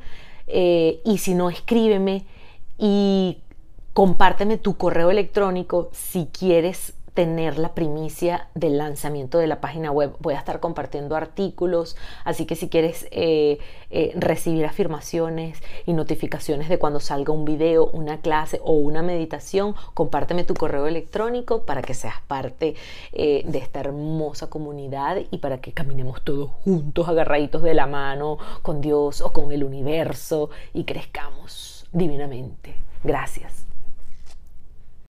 Eh, 0.47 1.01
y 1.03 1.17
si 1.17 1.33
no, 1.33 1.49
escríbeme 1.49 2.25
y 2.77 3.39
compárteme 3.95 4.57
tu 4.57 4.75
correo 4.75 5.09
electrónico 5.09 5.87
si 5.93 6.25
quieres 6.25 6.95
tener 7.13 7.57
la 7.57 7.73
primicia 7.73 8.49
del 8.53 8.77
lanzamiento 8.77 9.37
de 9.37 9.47
la 9.47 9.61
página 9.61 9.89
web. 9.89 10.17
Voy 10.19 10.33
a 10.33 10.37
estar 10.37 10.59
compartiendo 10.59 11.15
artículos, 11.15 11.95
así 12.25 12.45
que 12.45 12.57
si 12.57 12.67
quieres 12.67 13.07
eh, 13.11 13.57
eh, 13.91 14.11
recibir 14.17 14.65
afirmaciones 14.65 15.63
y 15.85 15.93
notificaciones 15.93 16.67
de 16.67 16.77
cuando 16.77 16.99
salga 16.99 17.31
un 17.31 17.45
video, 17.45 17.85
una 17.85 18.19
clase 18.19 18.59
o 18.65 18.73
una 18.73 19.01
meditación, 19.01 19.75
compárteme 19.93 20.43
tu 20.43 20.55
correo 20.55 20.87
electrónico 20.87 21.63
para 21.63 21.81
que 21.81 21.93
seas 21.93 22.19
parte 22.27 22.75
eh, 23.13 23.45
de 23.47 23.59
esta 23.59 23.79
hermosa 23.79 24.49
comunidad 24.49 25.19
y 25.31 25.37
para 25.37 25.61
que 25.61 25.71
caminemos 25.71 26.21
todos 26.21 26.51
juntos, 26.65 27.07
agarraditos 27.07 27.63
de 27.63 27.73
la 27.73 27.87
mano 27.87 28.39
con 28.61 28.81
Dios 28.81 29.21
o 29.21 29.31
con 29.31 29.53
el 29.53 29.63
universo 29.63 30.49
y 30.73 30.83
crezcamos 30.83 31.87
divinamente. 31.93 32.75
Gracias. 33.01 33.64